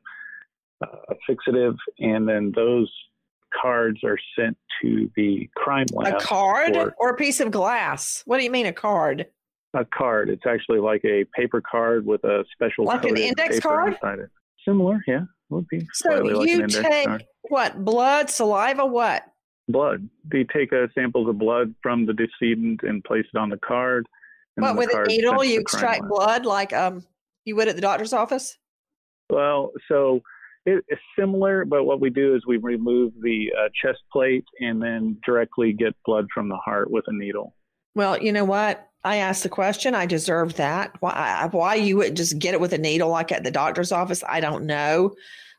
a 0.82 1.14
fixative, 1.28 1.76
and 1.98 2.28
then 2.28 2.52
those 2.54 2.90
cards 3.60 4.00
are 4.04 4.18
sent 4.38 4.56
to 4.82 5.10
the 5.16 5.48
crime 5.56 5.86
lab. 5.92 6.14
A 6.14 6.18
card 6.18 6.74
for, 6.74 6.94
or 6.98 7.10
a 7.10 7.16
piece 7.16 7.40
of 7.40 7.50
glass? 7.50 8.22
What 8.26 8.38
do 8.38 8.44
you 8.44 8.50
mean 8.50 8.66
a 8.66 8.72
card? 8.72 9.26
A 9.74 9.84
card. 9.84 10.30
It's 10.30 10.46
actually 10.46 10.80
like 10.80 11.04
a 11.04 11.24
paper 11.34 11.60
card 11.60 12.06
with 12.06 12.24
a 12.24 12.44
special 12.52 12.84
like 12.84 13.04
an 13.04 13.16
index 13.16 13.60
card 13.60 13.94
inside 13.94 14.18
it. 14.20 14.30
Similar, 14.64 15.02
yeah, 15.06 15.22
would 15.50 15.68
be. 15.68 15.86
So 15.94 16.28
you 16.28 16.60
like 16.60 16.68
take 16.68 17.06
card. 17.06 17.24
what? 17.48 17.84
Blood, 17.84 18.30
saliva, 18.30 18.86
what? 18.86 19.24
Blood. 19.68 20.08
They 20.30 20.44
take 20.44 20.72
a 20.72 20.88
samples 20.94 21.28
of 21.28 21.38
blood 21.38 21.74
from 21.82 22.06
the 22.06 22.14
decedent 22.14 22.82
and 22.82 23.04
place 23.04 23.26
it 23.32 23.38
on 23.38 23.50
the 23.50 23.58
card. 23.58 24.06
What 24.56 24.76
with 24.76 24.94
a 24.94 25.04
needle? 25.06 25.44
You 25.44 25.60
extract 25.60 26.02
blood 26.08 26.44
like 26.44 26.72
um 26.72 27.04
you 27.44 27.56
would 27.56 27.68
at 27.68 27.76
the 27.76 27.82
doctor's 27.82 28.12
office? 28.12 28.58
Well, 29.30 29.72
so 29.88 30.22
it's 30.66 31.00
similar, 31.18 31.64
but 31.64 31.84
what 31.84 32.00
we 32.00 32.10
do 32.10 32.34
is 32.34 32.42
we 32.46 32.58
remove 32.58 33.12
the 33.22 33.50
uh, 33.58 33.68
chest 33.82 34.00
plate 34.12 34.44
and 34.60 34.82
then 34.82 35.18
directly 35.24 35.72
get 35.72 35.94
blood 36.04 36.26
from 36.32 36.48
the 36.48 36.56
heart 36.56 36.90
with 36.90 37.04
a 37.06 37.12
needle. 37.12 37.54
Well, 37.94 38.22
you 38.22 38.32
know 38.32 38.44
what? 38.44 38.86
I 39.04 39.16
asked 39.16 39.44
the 39.44 39.48
question. 39.48 39.94
I 39.94 40.06
deserve 40.06 40.56
that. 40.56 40.92
Why, 41.00 41.48
why 41.50 41.76
you 41.76 41.96
would 41.96 42.16
just 42.16 42.38
get 42.38 42.54
it 42.54 42.60
with 42.60 42.72
a 42.72 42.78
needle 42.78 43.08
like 43.08 43.32
at 43.32 43.44
the 43.44 43.50
doctor's 43.50 43.92
office, 43.92 44.22
I 44.28 44.40
don't 44.40 44.66
know. 44.66 45.14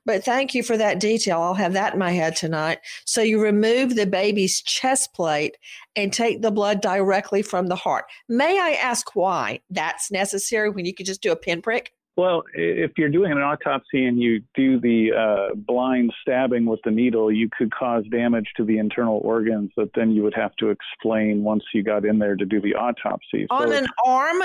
But 0.06 0.24
thank 0.24 0.56
you 0.56 0.64
for 0.64 0.78
that 0.78 1.00
detail. 1.00 1.42
I'll 1.42 1.54
have 1.54 1.74
that 1.74 1.94
in 1.94 2.00
my 2.00 2.12
head 2.12 2.36
tonight. 2.36 2.80
So 3.06 3.22
you 3.22 3.42
remove 3.42 3.96
the 3.96 4.08
baby's 4.08 4.62
chest 4.62 5.14
plate 5.14 5.58
and 5.96 6.12
take 6.12 6.42
the 6.42 6.52
blood 6.52 6.82
directly 6.82 7.42
from 7.42 7.68
the 7.68 7.76
heart. 7.76 8.06
May 8.28 8.60
I 8.60 8.72
ask 8.72 9.16
why 9.16 9.60
that's 9.70 10.12
necessary 10.12 10.70
when 10.70 10.86
you 10.86 10.94
could 10.94 11.06
just 11.06 11.22
do 11.22 11.32
a 11.32 11.36
pinprick? 11.36 11.92
Well, 12.20 12.44
if 12.54 12.92
you're 12.98 13.08
doing 13.08 13.32
an 13.32 13.38
autopsy 13.38 14.06
and 14.06 14.22
you 14.22 14.44
do 14.54 14.78
the 14.78 15.12
uh, 15.18 15.56
blind 15.56 16.12
stabbing 16.22 16.66
with 16.66 16.82
the 16.84 16.92
needle, 16.92 17.32
you 17.32 17.48
could 17.58 17.74
cause 17.74 18.04
damage 18.12 18.48
to 18.58 18.66
the 18.66 18.78
internal 18.78 19.22
organs 19.24 19.72
that 19.78 19.92
then 19.96 20.12
you 20.12 20.24
would 20.24 20.34
have 20.34 20.54
to 20.58 20.68
explain 20.68 21.46
once 21.46 21.64
you 21.74 21.82
got 21.82 22.04
in 22.04 22.20
there 22.20 22.36
to 22.36 22.44
do 22.44 22.60
the 22.60 22.76
autopsy. 22.76 23.48
On 23.50 23.70
so, 23.70 23.74
an 23.74 23.88
arm, 24.06 24.42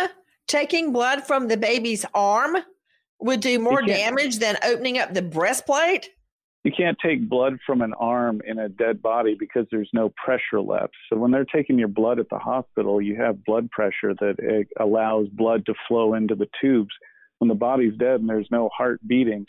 taking 0.46 0.92
blood 0.92 1.24
from 1.24 1.48
the 1.48 1.56
baby's 1.56 2.06
arm 2.14 2.58
would 3.18 3.40
do 3.40 3.58
more 3.58 3.82
damage 3.82 4.38
than 4.38 4.56
opening 4.64 4.98
up 4.98 5.12
the 5.12 5.22
breastplate? 5.22 6.10
You 6.62 6.70
can't 6.70 6.96
take 7.04 7.28
blood 7.28 7.58
from 7.66 7.82
an 7.82 7.92
arm 7.94 8.40
in 8.46 8.60
a 8.60 8.68
dead 8.68 9.02
body 9.02 9.34
because 9.36 9.66
there's 9.72 9.90
no 9.92 10.12
pressure 10.24 10.60
left. 10.60 10.94
So 11.10 11.18
when 11.18 11.32
they're 11.32 11.44
taking 11.44 11.80
your 11.80 11.88
blood 11.88 12.20
at 12.20 12.28
the 12.30 12.38
hospital, 12.38 13.02
you 13.02 13.16
have 13.16 13.44
blood 13.44 13.68
pressure 13.72 14.14
that 14.14 14.64
allows 14.78 15.26
blood 15.30 15.66
to 15.66 15.74
flow 15.88 16.14
into 16.14 16.36
the 16.36 16.46
tubes 16.60 16.94
when 17.38 17.48
the 17.48 17.54
body's 17.54 17.96
dead 17.96 18.20
and 18.20 18.28
there's 18.28 18.48
no 18.50 18.68
heart 18.76 19.00
beating, 19.06 19.46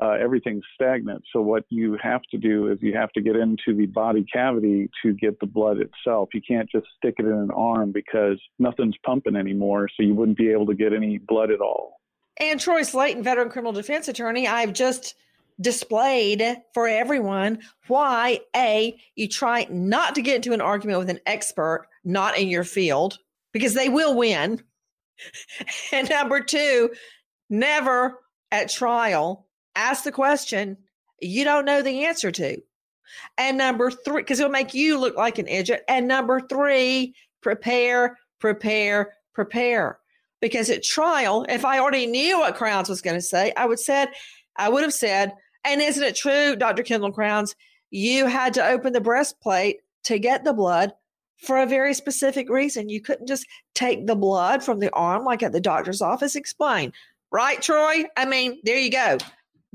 uh, 0.00 0.16
everything's 0.20 0.64
stagnant. 0.74 1.22
So 1.32 1.40
what 1.40 1.64
you 1.68 1.96
have 2.02 2.22
to 2.30 2.38
do 2.38 2.70
is 2.72 2.78
you 2.80 2.94
have 2.96 3.12
to 3.12 3.20
get 3.20 3.36
into 3.36 3.74
the 3.76 3.86
body 3.86 4.24
cavity 4.32 4.90
to 5.02 5.12
get 5.12 5.38
the 5.38 5.46
blood 5.46 5.78
itself. 5.78 6.30
You 6.34 6.40
can't 6.46 6.68
just 6.70 6.86
stick 6.96 7.14
it 7.18 7.24
in 7.24 7.32
an 7.32 7.50
arm 7.50 7.92
because 7.92 8.40
nothing's 8.58 8.96
pumping 9.04 9.36
anymore, 9.36 9.88
so 9.88 10.02
you 10.02 10.14
wouldn't 10.14 10.38
be 10.38 10.50
able 10.50 10.66
to 10.66 10.74
get 10.74 10.92
any 10.92 11.18
blood 11.18 11.50
at 11.50 11.60
all. 11.60 12.00
And 12.38 12.58
Troy 12.58 12.80
Slaten, 12.80 13.22
veteran 13.22 13.50
criminal 13.50 13.72
defense 13.72 14.08
attorney, 14.08 14.48
I've 14.48 14.72
just 14.72 15.14
displayed 15.60 16.62
for 16.74 16.88
everyone 16.88 17.60
why 17.86 18.40
a 18.56 18.98
you 19.14 19.28
try 19.28 19.66
not 19.70 20.14
to 20.14 20.22
get 20.22 20.36
into 20.36 20.52
an 20.52 20.60
argument 20.60 20.98
with 20.98 21.10
an 21.10 21.20
expert 21.26 21.86
not 22.04 22.38
in 22.38 22.48
your 22.48 22.64
field 22.64 23.18
because 23.52 23.74
they 23.74 23.88
will 23.88 24.16
win 24.16 24.62
and 25.92 26.08
number 26.08 26.40
two 26.40 26.90
never 27.52 28.18
at 28.50 28.70
trial 28.70 29.46
ask 29.76 30.04
the 30.04 30.12
question 30.12 30.76
you 31.20 31.44
don't 31.44 31.64
know 31.64 31.82
the 31.82 32.04
answer 32.04 32.32
to. 32.32 32.60
And 33.38 33.58
number 33.58 33.90
three, 33.90 34.22
because 34.22 34.40
it'll 34.40 34.50
make 34.50 34.74
you 34.74 34.98
look 34.98 35.16
like 35.16 35.38
an 35.38 35.46
idiot. 35.46 35.84
And 35.88 36.08
number 36.08 36.40
three, 36.40 37.14
prepare, 37.42 38.18
prepare, 38.40 39.12
prepare. 39.34 39.98
Because 40.40 40.70
at 40.70 40.82
trial, 40.82 41.46
if 41.48 41.64
I 41.64 41.78
already 41.78 42.06
knew 42.06 42.40
what 42.40 42.56
Crowns 42.56 42.88
was 42.88 43.02
going 43.02 43.14
to 43.14 43.22
say, 43.22 43.52
I 43.56 43.66
would 43.66 43.78
said, 43.78 44.08
I 44.56 44.68
would 44.68 44.82
have 44.82 44.94
said, 44.94 45.32
and 45.64 45.80
isn't 45.80 46.02
it 46.02 46.16
true, 46.16 46.56
Dr. 46.56 46.82
Kendall 46.82 47.12
Crowns, 47.12 47.54
you 47.90 48.26
had 48.26 48.54
to 48.54 48.66
open 48.66 48.92
the 48.92 49.00
breastplate 49.00 49.76
to 50.04 50.18
get 50.18 50.42
the 50.42 50.52
blood 50.52 50.92
for 51.36 51.58
a 51.58 51.66
very 51.66 51.94
specific 51.94 52.48
reason. 52.48 52.88
You 52.88 53.00
couldn't 53.00 53.26
just 53.26 53.46
take 53.74 54.06
the 54.06 54.16
blood 54.16 54.62
from 54.62 54.80
the 54.80 54.92
arm 54.92 55.24
like 55.24 55.42
at 55.42 55.52
the 55.52 55.60
doctor's 55.60 56.02
office. 56.02 56.34
Explain. 56.34 56.92
Right, 57.32 57.60
Troy? 57.62 58.04
I 58.16 58.26
mean, 58.26 58.60
there 58.62 58.78
you 58.78 58.90
go. 58.90 59.18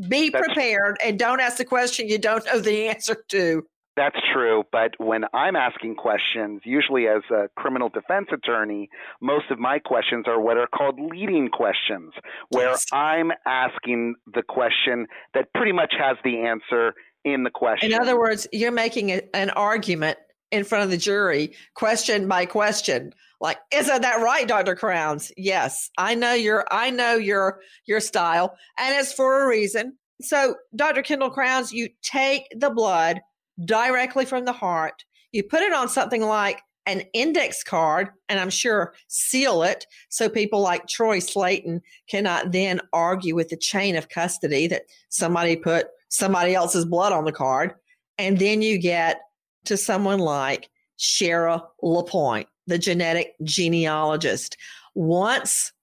Be 0.08 0.30
prepared 0.30 0.98
and 1.04 1.18
don't 1.18 1.40
ask 1.40 1.58
the 1.58 1.66
question 1.66 2.08
you 2.08 2.20
don't 2.20 2.46
know 2.46 2.60
the 2.60 2.88
answer 2.88 3.18
to. 3.30 3.66
That's 3.96 4.16
true, 4.32 4.64
but 4.72 4.92
when 5.00 5.26
I'm 5.34 5.56
asking 5.56 5.96
questions, 5.96 6.62
usually 6.64 7.08
as 7.08 7.24
a 7.32 7.50
criminal 7.58 7.90
defense 7.90 8.28
attorney, 8.32 8.90
most 9.22 9.50
of 9.50 9.58
my 9.58 9.80
questions 9.80 10.26
are 10.28 10.40
what 10.40 10.56
are 10.56 10.68
called 10.68 11.00
leading 11.00 11.50
questions, 11.50 12.14
where 12.50 12.70
Yes. 12.70 12.86
I'm 12.94 13.32
asking 13.48 14.14
the 14.32 14.44
question 14.44 15.08
that 15.34 15.52
pretty 15.56 15.72
much 15.72 15.96
has 15.98 16.16
the 16.24 16.42
answer 16.42 16.94
in 17.26 17.44
the 17.44 17.50
question. 17.50 17.92
In 17.92 18.00
other 18.00 18.20
words, 18.20 18.46
you're 18.54 18.72
making 18.72 19.10
a, 19.10 19.22
an 19.34 19.50
argument 19.50 20.20
in 20.52 20.64
front 20.64 20.84
of 20.84 20.92
the 20.92 20.98
jury, 20.98 21.54
question 21.74 22.28
by 22.28 22.46
question. 22.46 23.14
Like, 23.40 23.58
isn't 23.72 24.02
that 24.02 24.22
right, 24.22 24.48
Dr. 24.48 24.76
Crowns? 24.76 25.32
Yes, 25.38 25.90
I 25.98 26.16
know 26.16 26.34
your 26.34 26.66
I 26.72 26.90
know 26.90 27.16
your 27.16 27.60
your 27.86 28.00
style, 28.00 28.56
and 28.78 28.96
it's 28.96 29.14
for 29.14 29.44
a 29.44 29.48
reason. 29.48 29.98
So, 30.22 30.56
Dr. 30.76 31.04
Kendall 31.04 31.30
Crowns, 31.30 31.72
you 31.72 31.90
take 32.02 32.48
the 32.56 32.72
blood 32.72 33.22
directly 33.66 34.26
from 34.26 34.46
the 34.46 34.54
heart, 34.54 35.04
you 35.32 35.44
put 35.44 35.62
it 35.62 35.74
on 35.74 35.90
something 35.90 36.22
like 36.22 36.62
an 36.88 37.04
index 37.14 37.64
card, 37.64 38.10
and 38.30 38.40
I'm 38.40 38.50
sure 38.50 38.94
seal 39.08 39.62
it 39.62 39.86
so 40.10 40.30
people 40.30 40.62
like 40.62 40.88
Troy 40.88 41.20
Slaten 41.20 41.82
cannot 42.10 42.52
then 42.52 42.80
argue 42.94 43.36
with 43.36 43.50
the 43.50 43.58
chain 43.58 43.96
of 43.96 44.10
custody 44.10 44.68
that 44.68 44.84
somebody 45.10 45.58
put 45.58 45.88
somebody 46.10 46.56
else's 46.56 46.86
blood 46.86 47.12
on 47.12 47.26
the 47.26 47.32
card. 47.32 47.76
And 48.18 48.40
then 48.40 48.62
you 48.62 48.78
get 48.78 49.20
to 49.66 49.76
someone 49.76 50.20
like 50.20 50.70
Cheryl 50.98 51.68
LaPointe, 51.84 52.48
the 52.68 52.78
genetic 52.78 53.36
genealogist. 53.44 54.58
Once 54.94 55.74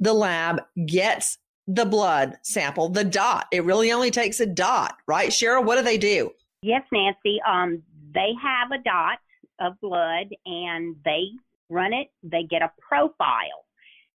the 0.00 0.12
lab 0.12 0.62
gets 0.86 1.38
the 1.66 1.84
blood 1.84 2.36
sample, 2.42 2.88
the 2.88 3.04
dot, 3.04 3.46
it 3.50 3.64
really 3.64 3.90
only 3.90 4.10
takes 4.10 4.40
a 4.40 4.46
dot, 4.46 4.96
right? 5.06 5.30
Cheryl, 5.30 5.64
what 5.64 5.76
do 5.76 5.82
they 5.82 5.98
do? 5.98 6.30
Yes, 6.62 6.82
Nancy. 6.92 7.40
Um, 7.46 7.82
they 8.14 8.30
have 8.42 8.70
a 8.70 8.82
dot 8.82 9.18
of 9.60 9.80
blood 9.80 10.28
and 10.46 10.96
they 11.04 11.24
run 11.68 11.92
it. 11.92 12.08
They 12.22 12.44
get 12.44 12.62
a 12.62 12.72
profile. 12.86 13.64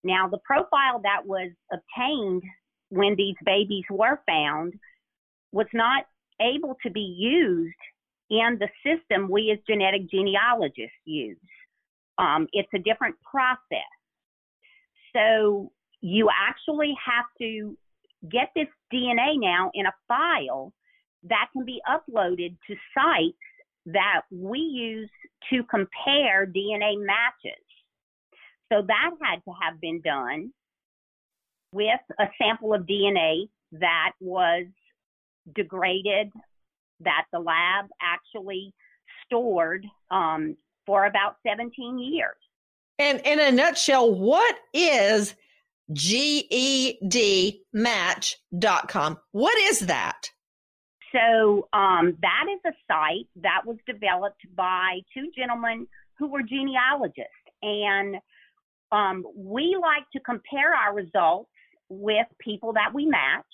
Now, 0.04 0.30
the 0.30 0.40
profile 0.40 1.02
that 1.04 1.26
was 1.26 1.52
obtained 1.72 2.44
when 2.90 3.16
these 3.16 3.36
babies 3.46 3.84
were 3.90 4.20
found 4.28 4.74
was 5.52 5.68
not 5.74 6.06
able 6.42 6.78
to 6.84 6.90
be 6.90 7.02
used 7.02 7.76
in 8.30 8.60
the 8.60 8.70
system 8.86 9.30
we 9.30 9.52
as 9.52 9.60
genetic 9.68 10.10
genealogists 10.10 10.96
use. 11.06 11.38
Um, 12.20 12.48
it's 12.52 12.70
a 12.76 12.80
different 12.80 13.16
process. 13.24 13.80
So 15.16 15.72
you 16.02 16.30
actually 16.30 16.94
have 17.04 17.26
to 17.40 17.76
get 18.30 18.50
this 18.56 18.68
DNA 18.94 19.40
now 19.40 19.72
in 19.74 19.86
a 19.86 19.94
file 20.08 20.74
that 21.24 21.48
can 21.54 21.66
be 21.66 21.82
uploaded 21.90 22.56
to 22.68 22.76
sites 22.94 23.38
that 23.86 24.22
we 24.32 24.60
use 24.60 25.10
to 25.50 25.64
compare 25.64 26.46
DNA 26.46 26.96
matches. 26.98 27.64
So 28.72 28.84
that 28.86 29.12
had 29.22 29.44
to 29.46 29.54
have 29.62 29.82
been 29.82 30.02
done 30.02 30.52
with 31.72 32.00
a 32.20 32.26
sample 32.42 32.74
of 32.74 32.84
DNA 32.84 33.50
that 33.74 34.12
was 34.20 34.66
degraded, 35.56 36.32
that 37.02 37.26
the 37.32 37.40
lab 37.40 37.86
actually 38.02 38.74
stored 39.26 39.86
um, 40.12 40.56
for 40.90 41.06
about 41.06 41.36
17 41.48 42.00
years. 42.00 42.36
And 42.98 43.22
in 43.24 43.40
a 43.40 43.52
nutshell, 43.52 44.12
what 44.12 44.56
is 44.74 45.36
gedmatch.com? 45.94 46.78
What 49.32 49.58
is 49.60 49.82
that? 49.82 50.32
So 51.12 51.68
um, 51.74 52.18
that 52.24 52.46
is 52.52 52.60
a 52.66 52.74
site 52.92 53.28
that 53.44 53.62
was 53.68 53.78
developed 53.86 54.42
by 54.56 55.02
two 55.14 55.30
gentlemen 55.38 55.86
who 56.18 56.28
were 56.28 56.42
genealogists, 56.42 57.30
and 57.62 58.16
um, 58.92 59.24
we 59.36 59.78
like 59.80 60.10
to 60.14 60.20
compare 60.22 60.74
our 60.74 60.96
results 60.96 61.52
with 61.88 62.26
people 62.40 62.74
that 62.74 62.96
we 62.96 63.06
match. 63.06 63.46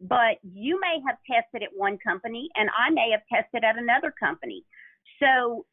But 0.00 0.38
you 0.44 0.78
may 0.80 1.00
have 1.08 1.16
tested 1.28 1.64
at 1.64 1.70
one 1.76 1.98
company, 1.98 2.48
and 2.54 2.70
I 2.70 2.90
may 2.90 3.10
have 3.10 3.22
tested 3.32 3.64
at 3.64 3.76
another 3.76 4.14
company. 4.16 4.64
So 5.20 5.66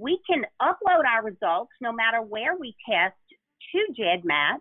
we 0.00 0.18
can 0.28 0.44
upload 0.60 1.04
our 1.08 1.22
results 1.22 1.72
no 1.80 1.92
matter 1.92 2.20
where 2.22 2.56
we 2.56 2.74
test 2.88 3.14
to 3.72 4.02
GEDmatch, 4.02 4.58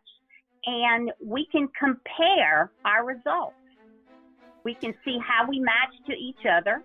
and 0.65 1.12
we 1.24 1.48
can 1.52 1.67
compare 1.78 2.72
our 2.86 3.06
results. 3.06 3.56
We 4.63 4.76
can 4.76 4.93
see 5.04 5.17
how 5.19 5.48
we 5.48 5.60
match 5.60 5.93
to 6.08 6.13
each 6.13 6.46
other, 6.50 6.82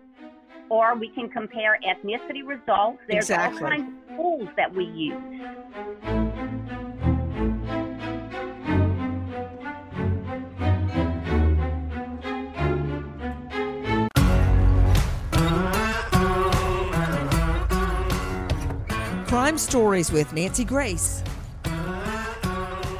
or 0.69 0.95
we 0.95 1.09
can 1.09 1.29
compare 1.29 1.79
ethnicity 1.87 2.45
results. 2.45 2.99
There's 3.07 3.29
Exactly. 3.29 3.63
all 3.63 3.69
kinds 3.69 3.93
of 4.09 4.15
tools 4.17 4.49
that 4.57 4.73
we 4.73 4.85
use. 4.85 5.41
Crime 19.49 19.57
Stories 19.57 20.11
with 20.11 20.31
Nancy 20.31 20.63
Grace. 20.63 21.23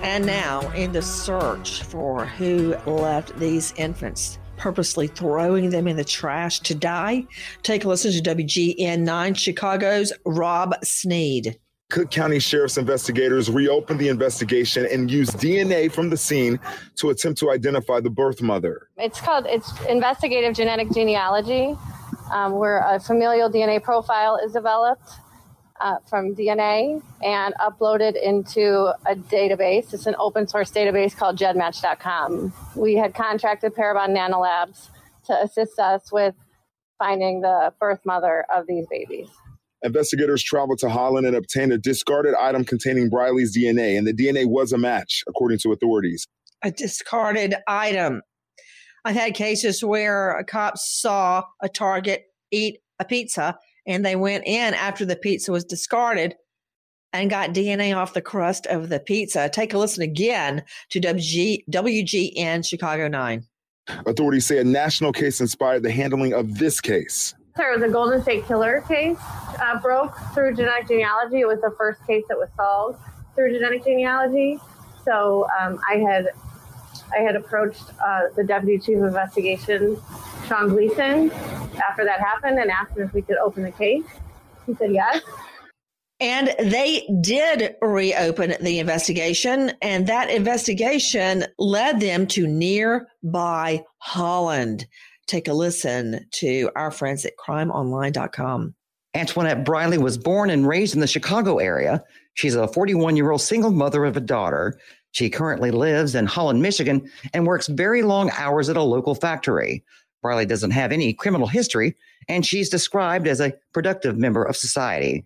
And 0.02 0.26
now, 0.26 0.68
in 0.72 0.92
the 0.92 1.02
search 1.04 1.84
for 1.84 2.26
who 2.26 2.76
left 2.88 3.38
these 3.38 3.72
infants, 3.78 4.40
purposely 4.58 5.06
throwing 5.06 5.70
them 5.70 5.88
in 5.88 5.96
the 5.96 6.04
trash 6.04 6.60
to 6.62 6.74
die, 6.74 7.28
take 7.62 7.84
a 7.84 7.88
listen 7.88 8.12
to 8.14 8.36
WGN 8.36 9.02
9 9.02 9.34
Chicago's 9.36 10.12
Rob 10.26 10.74
Sneed. 10.84 11.60
Cook 11.92 12.10
County 12.10 12.40
Sheriff's 12.40 12.80
investigators 12.80 13.52
reopened 13.52 14.00
the 14.00 14.08
investigation 14.08 14.88
and 14.92 15.12
used 15.12 15.34
DNA 15.34 15.92
from 15.92 16.10
the 16.10 16.18
scene 16.18 16.60
to 16.96 17.12
attempt 17.12 17.40
to 17.42 17.52
identify 17.52 18.00
the 18.00 18.10
birth 18.10 18.42
mother. 18.42 18.88
It's 18.98 19.22
called 19.22 19.46
it's 19.48 19.72
investigative 19.86 20.56
genetic 20.56 20.90
genealogy, 20.90 21.78
um, 22.32 22.54
where 22.54 22.80
a 22.80 23.00
familial 23.00 23.52
DNA 23.52 23.84
profile 23.84 24.40
is 24.44 24.54
developed 24.54 25.12
uh, 25.80 25.98
from 26.08 26.36
DNA 26.36 27.02
and 27.24 27.54
uploaded 27.56 28.22
into 28.22 28.94
a 29.06 29.16
database. 29.16 29.94
It's 29.94 30.06
an 30.06 30.16
open 30.20 30.48
source 30.48 30.72
database 30.72 31.16
called 31.16 31.38
GEDmatch.com. 31.38 32.54
We 32.76 32.96
had 32.96 33.14
contracted 33.14 33.76
Parabon 33.76 34.16
Nanolabs 34.16 34.90
to 35.26 35.42
assist 35.42 35.80
us 35.80 36.12
with 36.12 36.36
finding 36.98 37.42
the 37.42 37.74
birth 37.80 38.02
mother 38.06 38.46
of 38.54 38.68
these 38.68 38.86
babies. 38.90 39.30
Investigators 39.82 40.44
traveled 40.44 40.80
to 40.80 40.90
Holland 40.90 41.26
and 41.26 41.36
obtained 41.36 41.72
a 41.72 41.78
discarded 41.78 42.34
item 42.36 42.66
containing 42.66 43.10
Briley's 43.10 43.58
DNA, 43.58 43.98
and 43.98 44.06
the 44.06 44.14
DNA 44.14 44.46
was 44.46 44.74
a 44.74 44.78
match, 44.78 45.24
according 45.28 45.60
to 45.60 45.72
authorities. 45.72 46.28
A 46.62 46.72
discarded 46.72 47.56
item. 47.66 48.22
I've 49.06 49.16
had 49.16 49.34
cases 49.34 49.82
where 49.82 50.44
cops 50.50 51.00
saw 51.02 51.44
a 51.62 51.70
target 51.70 52.26
eat 52.52 52.80
a 53.00 53.06
pizza 53.06 53.58
and 53.90 54.06
they 54.06 54.16
went 54.16 54.46
in 54.46 54.74
after 54.76 55.04
the 55.04 55.16
pizza 55.16 55.52
was 55.52 55.66
discarded 55.66 56.36
and 57.12 57.30
got 57.30 57.50
DNA 57.50 57.98
off 57.98 58.14
the 58.14 58.22
crust 58.22 58.68
of 58.68 58.88
the 58.88 59.00
pizza. 59.00 59.50
Take 59.50 59.74
a 59.74 59.80
listen 59.80 60.04
again 60.04 60.64
to 60.92 61.02
WG, 61.02 61.64
WGN 61.70 62.66
Chicago 62.66 63.08
9. 63.08 63.44
Authorities 64.06 64.46
say 64.46 64.60
a 64.60 64.64
national 64.64 65.12
case 65.12 65.42
inspired 65.42 65.82
the 65.82 65.92
handling 65.92 66.34
of 66.34 66.60
this 66.60 66.80
case. 66.80 67.34
There 67.58 67.74
was 67.74 67.82
a 67.82 67.90
Golden 67.90 68.22
State 68.22 68.46
Killer 68.48 68.86
case 68.88 69.18
uh, 69.60 69.80
broke 69.82 70.16
through 70.36 70.56
genetic 70.56 70.88
genealogy. 70.88 71.40
It 71.40 71.48
was 71.48 71.60
the 71.62 71.74
first 71.76 72.06
case 72.06 72.24
that 72.30 72.38
was 72.38 72.50
solved 72.56 73.00
through 73.34 73.54
genetic 73.54 73.84
genealogy. 73.84 74.60
So 75.04 75.48
um, 75.60 75.80
I 75.90 75.96
had 75.96 76.28
I 77.14 77.22
had 77.22 77.36
approached 77.36 77.84
uh, 78.06 78.22
the 78.36 78.44
deputy 78.44 78.78
chief 78.78 78.98
of 78.98 79.06
investigation, 79.06 79.98
Sean 80.48 80.70
Gleason, 80.70 81.32
after 81.32 82.04
that 82.06 82.20
happened, 82.20 82.60
and 82.60 82.70
asked 82.70 82.98
him 82.98 83.04
if 83.04 83.14
we 83.14 83.22
could 83.22 83.38
open 83.38 83.64
the 83.64 83.72
case. 83.72 84.06
He 84.66 84.76
said 84.76 84.92
yes. 84.92 85.22
And 86.22 86.54
they 86.60 87.08
did 87.22 87.76
reopen 87.82 88.56
the 88.62 88.80
investigation, 88.80 89.72
and 89.82 90.06
that 90.08 90.30
investigation 90.30 91.46
led 91.58 92.02
them 92.02 92.28
to 92.28 92.46
nearby 92.46 93.84
Holland. 94.00 94.86
Take 95.28 95.48
a 95.48 95.54
listen 95.54 96.26
to 96.32 96.70
our 96.76 96.92
friends 96.92 97.24
at 97.26 97.38
crimeonline.com. 97.38 98.76
Antoinette 99.16 99.64
Briley 99.64 99.98
was 99.98 100.18
born 100.18 100.50
and 100.50 100.68
raised 100.68 100.94
in 100.94 101.00
the 101.00 101.08
Chicago 101.08 101.58
area. 101.58 102.04
She's 102.34 102.56
a 102.56 102.68
41 102.68 103.16
year 103.16 103.32
old 103.32 103.42
single 103.42 103.72
mother 103.72 104.06
of 104.06 104.18
a 104.18 104.22
daughter. 104.22 104.78
She 105.12 105.30
currently 105.30 105.72
lives 105.72 106.16
in 106.16 106.26
Holland, 106.26 106.62
Michigan, 106.62 107.10
and 107.34 107.48
works 107.48 107.68
very 107.68 108.04
long 108.04 108.30
hours 108.38 108.70
at 108.70 108.78
a 108.78 108.84
local 108.84 109.16
factory. 109.16 109.84
Briley 110.22 110.46
doesn't 110.46 110.72
have 110.72 110.92
any 110.92 111.14
criminal 111.14 111.48
history, 111.48 111.96
and 112.28 112.46
she's 112.46 112.70
described 112.70 113.28
as 113.28 113.40
a 113.40 113.54
productive 113.74 114.18
member 114.18 114.44
of 114.44 114.56
society. 114.56 115.26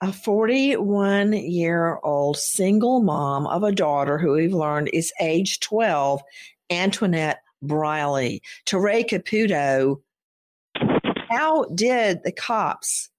A 0.00 0.12
41 0.12 1.32
year 1.32 2.00
old 2.02 2.36
single 2.36 3.00
mom 3.00 3.46
of 3.46 3.62
a 3.62 3.72
daughter 3.72 4.18
who 4.18 4.32
we've 4.32 4.52
learned 4.52 4.90
is 4.92 5.12
age 5.20 5.60
12, 5.60 6.20
Antoinette 6.70 7.42
Briley. 7.62 8.42
Teray 8.66 9.08
Caputo 9.08 10.02
How 11.30 11.64
did 11.66 12.24
the 12.24 12.32
cops 12.32 13.10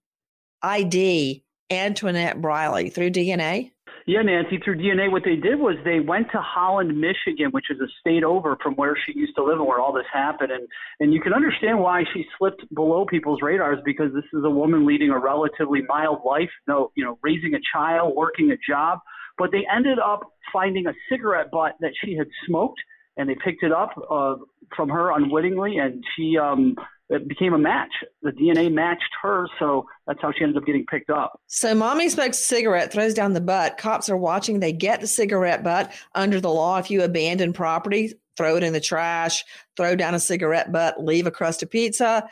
ID 0.61 1.43
Antoinette 1.69 2.41
Briley 2.41 2.89
through 2.89 3.11
DNA? 3.11 3.72
Yeah, 4.05 4.21
Nancy, 4.21 4.59
through 4.63 4.77
DNA, 4.77 5.09
what 5.09 5.23
they 5.23 5.35
did 5.35 5.59
was 5.59 5.77
they 5.85 6.01
went 6.01 6.27
to 6.31 6.41
Holland, 6.41 6.99
Michigan, 6.99 7.51
which 7.51 7.71
is 7.71 7.79
a 7.79 7.87
state 8.01 8.23
over 8.23 8.57
from 8.61 8.75
where 8.75 8.97
she 9.05 9.17
used 9.17 9.33
to 9.37 9.43
live 9.43 9.59
and 9.59 9.67
where 9.67 9.79
all 9.79 9.93
this 9.93 10.05
happened. 10.11 10.51
And, 10.51 10.67
and 10.99 11.13
you 11.13 11.21
can 11.21 11.33
understand 11.33 11.79
why 11.79 12.03
she 12.13 12.25
slipped 12.37 12.63
below 12.75 13.05
people's 13.05 13.41
radars 13.41 13.79
because 13.85 14.13
this 14.13 14.25
is 14.33 14.43
a 14.43 14.49
woman 14.49 14.85
leading 14.85 15.09
a 15.09 15.17
relatively 15.17 15.81
mild 15.87 16.19
life, 16.25 16.49
no, 16.67 16.91
you 16.95 17.05
know, 17.05 17.17
raising 17.23 17.53
a 17.53 17.59
child, 17.73 18.13
working 18.15 18.51
a 18.51 18.57
job. 18.69 18.99
But 19.37 19.51
they 19.51 19.65
ended 19.73 19.99
up 19.99 20.21
finding 20.51 20.85
a 20.87 20.93
cigarette 21.09 21.49
butt 21.49 21.75
that 21.79 21.93
she 22.03 22.15
had 22.15 22.27
smoked 22.45 22.79
and 23.17 23.29
they 23.29 23.35
picked 23.43 23.63
it 23.63 23.71
up 23.71 23.91
uh, 24.09 24.35
from 24.75 24.89
her 24.89 25.15
unwittingly, 25.15 25.77
and 25.77 26.03
she 26.15 26.37
um, 26.37 26.75
it 27.09 27.27
became 27.27 27.53
a 27.53 27.57
match. 27.57 27.91
The 28.21 28.31
DNA 28.31 28.71
matched 28.71 29.11
her, 29.21 29.47
so 29.59 29.85
that's 30.07 30.21
how 30.21 30.31
she 30.31 30.43
ended 30.43 30.57
up 30.57 30.65
getting 30.65 30.85
picked 30.85 31.09
up. 31.09 31.39
So, 31.47 31.75
mommy 31.75 32.09
smokes 32.09 32.39
a 32.39 32.43
cigarette, 32.43 32.91
throws 32.91 33.13
down 33.13 33.33
the 33.33 33.41
butt. 33.41 33.77
Cops 33.77 34.09
are 34.09 34.17
watching. 34.17 34.59
They 34.59 34.73
get 34.73 35.01
the 35.01 35.07
cigarette 35.07 35.63
butt 35.63 35.93
under 36.15 36.39
the 36.39 36.49
law. 36.49 36.77
If 36.77 36.89
you 36.89 37.03
abandon 37.03 37.53
property, 37.53 38.13
throw 38.37 38.55
it 38.57 38.63
in 38.63 38.73
the 38.73 38.79
trash, 38.79 39.43
throw 39.77 39.95
down 39.95 40.15
a 40.15 40.19
cigarette 40.19 40.71
butt, 40.71 41.03
leave 41.03 41.27
a 41.27 41.31
crust 41.31 41.63
of 41.63 41.69
pizza. 41.69 42.27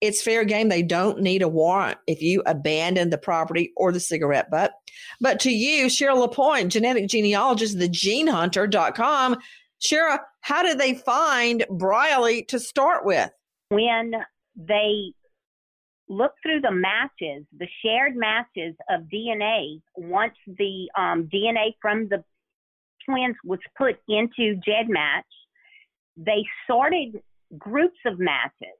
It's 0.00 0.22
fair 0.22 0.44
game. 0.44 0.68
They 0.68 0.82
don't 0.82 1.20
need 1.20 1.42
a 1.42 1.48
warrant 1.48 1.98
if 2.06 2.20
you 2.20 2.42
abandon 2.44 3.10
the 3.10 3.18
property 3.18 3.72
or 3.76 3.92
the 3.92 4.00
cigarette 4.00 4.50
butt. 4.50 4.72
But 5.20 5.40
to 5.40 5.50
you, 5.50 5.86
Cheryl 5.86 6.18
LaPointe, 6.18 6.70
genetic 6.70 7.06
genealogist, 7.08 7.78
the 7.78 7.88
genehunter.com, 7.88 9.36
Cheryl, 9.80 10.18
how 10.40 10.62
did 10.62 10.78
they 10.78 10.94
find 10.94 11.64
Briley 11.70 12.42
to 12.44 12.58
start 12.58 13.06
with? 13.06 13.30
When 13.68 14.12
they 14.56 15.12
looked 16.08 16.38
through 16.42 16.60
the 16.60 16.70
matches, 16.70 17.46
the 17.56 17.68
shared 17.82 18.16
matches 18.16 18.74
of 18.90 19.02
DNA, 19.02 19.80
once 19.96 20.34
the 20.46 20.88
um, 20.96 21.28
DNA 21.32 21.74
from 21.80 22.08
the 22.08 22.22
twins 23.04 23.36
was 23.44 23.60
put 23.76 23.96
into 24.08 24.60
GEDmatch, 24.66 25.22
they 26.16 26.44
sorted 26.66 27.22
groups 27.58 27.98
of 28.06 28.18
matches 28.18 28.78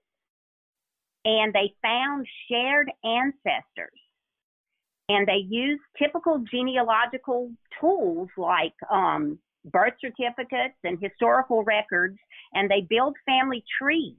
and 1.24 1.52
they 1.52 1.74
found 1.82 2.26
shared 2.50 2.90
ancestors. 3.02 3.98
And 5.08 5.26
they 5.26 5.44
used 5.48 5.82
typical 5.98 6.42
genealogical 6.50 7.50
tools 7.80 8.28
like 8.38 8.72
um, 8.90 9.38
birth 9.66 9.94
certificates 10.00 10.76
and 10.82 10.98
historical 11.00 11.62
records, 11.62 12.18
and 12.54 12.70
they 12.70 12.86
build 12.88 13.14
family 13.26 13.62
trees 13.80 14.16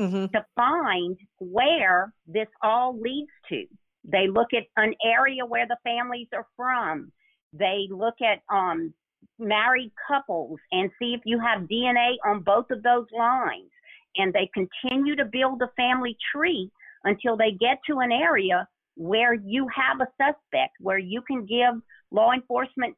mm-hmm. 0.00 0.26
to 0.26 0.44
find 0.56 1.16
where 1.38 2.12
this 2.26 2.48
all 2.62 2.98
leads 2.98 3.30
to. 3.50 3.64
They 4.04 4.28
look 4.28 4.48
at 4.54 4.64
an 4.76 4.94
area 5.04 5.44
where 5.44 5.66
the 5.66 5.76
families 5.84 6.28
are 6.32 6.46
from. 6.56 7.12
They 7.52 7.88
look 7.90 8.14
at 8.22 8.42
um, 8.54 8.94
married 9.38 9.92
couples 10.06 10.58
and 10.72 10.90
see 10.98 11.14
if 11.14 11.20
you 11.24 11.38
have 11.40 11.68
DNA 11.68 12.16
on 12.24 12.40
both 12.40 12.70
of 12.70 12.82
those 12.82 13.06
lines. 13.16 13.70
And 14.16 14.32
they 14.32 14.50
continue 14.54 15.16
to 15.16 15.24
build 15.24 15.62
a 15.62 15.70
family 15.76 16.16
tree 16.34 16.70
until 17.04 17.36
they 17.36 17.52
get 17.52 17.78
to 17.88 17.98
an 17.98 18.10
area 18.10 18.66
where 18.96 19.32
you 19.32 19.68
have 19.74 20.00
a 20.00 20.08
suspect, 20.16 20.74
where 20.80 20.98
you 20.98 21.22
can 21.22 21.46
give 21.46 21.80
law 22.10 22.32
enforcement 22.32 22.96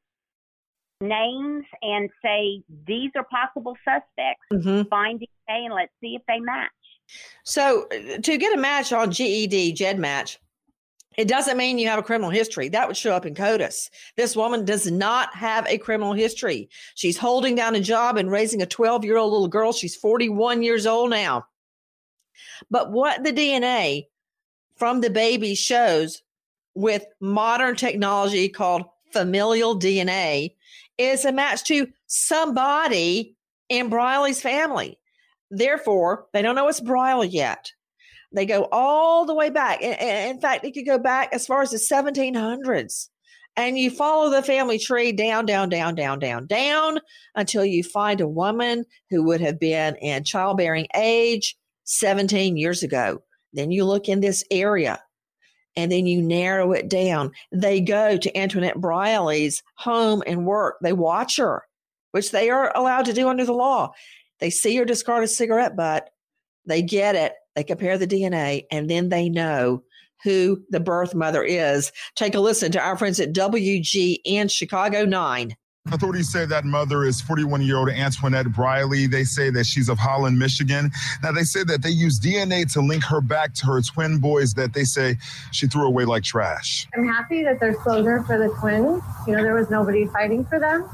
names 1.01 1.65
and 1.83 2.11
say 2.23 2.63
these 2.87 3.11
are 3.17 3.27
possible 3.31 3.77
suspects. 3.85 4.47
Mm-hmm. 4.53 4.89
Find 4.89 5.21
DNA 5.21 5.67
and 5.67 5.75
let's 5.75 5.93
see 6.01 6.15
if 6.15 6.23
they 6.27 6.41
match. 6.41 6.71
So 7.44 7.87
uh, 7.92 8.18
to 8.18 8.38
get 8.38 8.57
a 8.57 8.61
match 8.61 8.92
on 8.92 9.11
GED 9.11 9.73
GED 9.73 9.99
match, 9.99 10.38
it 11.16 11.29
doesn't 11.29 11.57
mean 11.57 11.79
you 11.79 11.88
have 11.88 11.99
a 11.99 12.05
criminal 12.05 12.31
history. 12.31 12.68
That 12.68 12.87
would 12.87 12.96
show 12.96 13.14
up 13.14 13.27
in 13.27 13.35
CODIS. 13.35 13.90
This 14.16 14.37
woman 14.37 14.64
does 14.64 14.90
not 14.90 15.35
have 15.35 15.66
a 15.66 15.79
criminal 15.79 16.12
history. 16.12 16.68
She's 16.94 17.18
holding 17.18 17.57
down 17.57 17.75
a 17.75 17.81
job 17.81 18.16
and 18.16 18.31
raising 18.31 18.62
a 18.62 18.66
12 18.66 19.05
year 19.05 19.16
old 19.16 19.33
little 19.33 19.49
girl. 19.49 19.73
She's 19.73 19.96
41 19.96 20.62
years 20.62 20.87
old 20.87 21.11
now. 21.11 21.46
But 22.70 22.92
what 22.92 23.25
the 23.25 23.33
DNA 23.33 24.07
from 24.77 25.01
the 25.01 25.11
baby 25.11 25.55
shows 25.55 26.23
with 26.75 27.05
modern 27.20 27.77
technology 27.77 28.49
called 28.49 28.85
familial 29.12 29.79
DNA 29.79 30.55
is 30.96 31.25
a 31.25 31.33
match 31.33 31.64
to 31.64 31.88
somebody 32.07 33.37
in 33.68 33.88
Briley's 33.88 34.40
family. 34.40 35.00
Therefore, 35.51 36.27
they 36.33 36.43
don't 36.43 36.55
know 36.55 36.69
it's 36.69 36.81
Briley 36.81 37.29
yet. 37.29 37.73
They 38.33 38.47
go 38.47 38.69
all 38.71 39.27
the 39.27 39.35
way 39.35 39.51
back. 39.51 39.83
In 39.83 40.41
fact, 40.41 40.65
it 40.65 40.73
could 40.73 40.87
go 40.87 40.99
back 40.99 41.31
as 41.33 41.47
far 41.47 41.63
as 41.63 41.71
the 41.71 41.79
1700s. 41.79 43.09
And 43.57 43.77
you 43.77 43.91
follow 43.91 44.31
the 44.31 44.43
family 44.43 44.79
tree 44.79 45.11
down, 45.11 45.45
down, 45.45 45.69
down, 45.69 45.97
down, 45.97 46.21
down, 46.21 46.47
down 46.47 47.01
until 47.35 47.65
you 47.65 47.83
find 47.83 48.21
a 48.21 48.29
woman 48.29 48.85
who 49.11 49.25
would 49.25 49.41
have 49.41 49.59
been 49.59 49.97
in 49.97 50.23
childbearing 50.23 50.87
age 50.95 51.57
17 51.85 52.57
years 52.57 52.85
ago. 52.85 53.23
Then 53.53 53.73
you 53.73 53.85
look 53.85 54.09
in 54.09 54.21
this 54.21 54.45
area 54.53 55.03
and 55.77 55.91
then 55.91 56.07
you 56.07 56.23
narrow 56.23 56.73
it 56.73 56.89
down. 56.89 57.33
They 57.51 57.81
go 57.81 58.17
to 58.17 58.39
Antoinette 58.39 58.81
Briley's 58.81 59.65
home 59.75 60.23
and 60.27 60.47
work. 60.47 60.77
They 60.81 60.93
watch 60.93 61.37
her, 61.39 61.65
which 62.13 62.31
they 62.31 62.51
are 62.51 62.73
allowed 62.77 63.07
to 63.07 63.13
do 63.13 63.29
under 63.29 63.45
the 63.45 63.53
law. 63.53 63.93
They 64.40 64.50
see 64.50 64.76
her 64.76 64.85
discarded 64.85 65.31
cigarette 65.31 65.76
butt. 65.76 66.11
They 66.66 66.83
get 66.83 67.14
it. 67.14 67.35
They 67.55 67.64
compare 67.64 67.98
the 67.98 68.07
DNA, 68.07 68.64
and 68.70 68.88
then 68.88 69.09
they 69.09 69.29
know 69.29 69.83
who 70.22 70.62
the 70.70 70.81
birth 70.81 71.14
mother 71.14 71.42
is. 71.42 71.92
Take 72.14 72.35
a 72.35 72.40
listen 72.40 72.72
to 72.72 72.81
our 72.81 72.96
friends 72.96 73.20
at 73.20 73.33
WGN 73.33 74.50
Chicago 74.50 75.05
9. 75.05 75.57
Authorities 75.92 76.31
say 76.31 76.44
that 76.44 76.66
mother 76.66 77.05
is 77.05 77.22
41 77.22 77.62
year 77.62 77.79
old 77.79 77.88
Antoinette 77.88 78.53
Briley. 78.53 79.07
They 79.07 79.24
say 79.24 79.48
that 79.50 79.64
she's 79.64 79.88
of 79.88 79.98
Holland, 79.98 80.38
Michigan. 80.38 80.90
Now, 81.22 81.33
they 81.33 81.42
say 81.42 81.64
that 81.64 81.83
they 81.83 81.88
use 81.88 82.20
DNA 82.20 82.70
to 82.74 82.83
link 82.83 83.03
her 83.05 83.22
back 83.22 83.55
to 83.55 83.66
her 83.66 83.81
twin 83.81 84.18
boys 84.18 84.53
that 84.55 84.74
they 84.74 84.85
say 84.85 85.16
she 85.53 85.66
threw 85.66 85.87
away 85.87 86.05
like 86.05 86.22
trash. 86.22 86.87
I'm 86.94 87.07
happy 87.07 87.42
that 87.44 87.61
there's 87.61 87.76
closure 87.76 88.22
for 88.24 88.38
the 88.38 88.55
twins. 88.61 89.03
You 89.26 89.37
know, 89.37 89.42
there 89.42 89.55
was 89.55 89.70
nobody 89.70 90.07
fighting 90.09 90.44
for 90.44 90.61
them. 90.61 90.88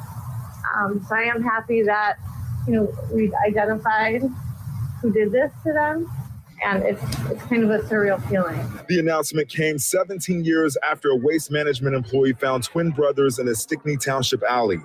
Um, 0.77 1.05
so 1.09 1.17
I 1.17 1.23
am 1.23 1.43
happy 1.43 1.83
that, 1.83 2.17
you 2.67 2.73
know, 2.73 2.95
we 3.13 3.33
identified 3.47 4.23
who 5.01 5.13
did 5.13 5.33
this 5.33 5.53
to 5.65 5.73
them 5.73 6.11
and 6.65 6.83
it's, 6.83 7.03
it's 7.31 7.43
kind 7.45 7.65
of 7.65 7.71
a 7.71 7.79
surreal 7.81 8.23
feeling. 8.29 8.59
The 8.89 8.99
announcement 8.99 9.49
came 9.49 9.79
17 9.79 10.45
years 10.45 10.77
after 10.83 11.11
a 11.11 11.17
waste 11.17 11.51
management 11.51 11.95
employee 11.95 12.33
found 12.33 12.65
twin 12.65 12.91
brothers 12.91 13.39
in 13.39 13.49
a 13.49 13.55
Stickney 13.55 13.97
Township 13.97 14.43
alley. 14.43 14.79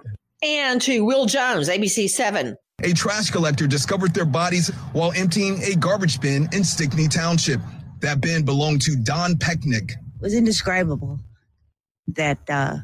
And 0.44 0.82
to 0.82 1.06
Will 1.06 1.26
Jones, 1.26 1.70
ABC 1.70 2.10
7. 2.10 2.58
A 2.84 2.94
trash 2.94 3.30
collector 3.30 3.68
discovered 3.68 4.14
their 4.14 4.26
bodies 4.26 4.70
while 4.92 5.12
emptying 5.16 5.62
a 5.64 5.76
garbage 5.76 6.20
bin 6.20 6.50
in 6.52 6.64
Stickney 6.64 7.08
Township. 7.08 7.62
That 8.00 8.22
bin 8.22 8.44
belonged 8.44 8.82
to 8.84 8.96
Don 8.96 9.36
Pecknick. 9.36 9.92
It 9.92 10.22
was 10.22 10.34
indescribable 10.34 11.20
that 12.08 12.40
uh, 12.50 12.78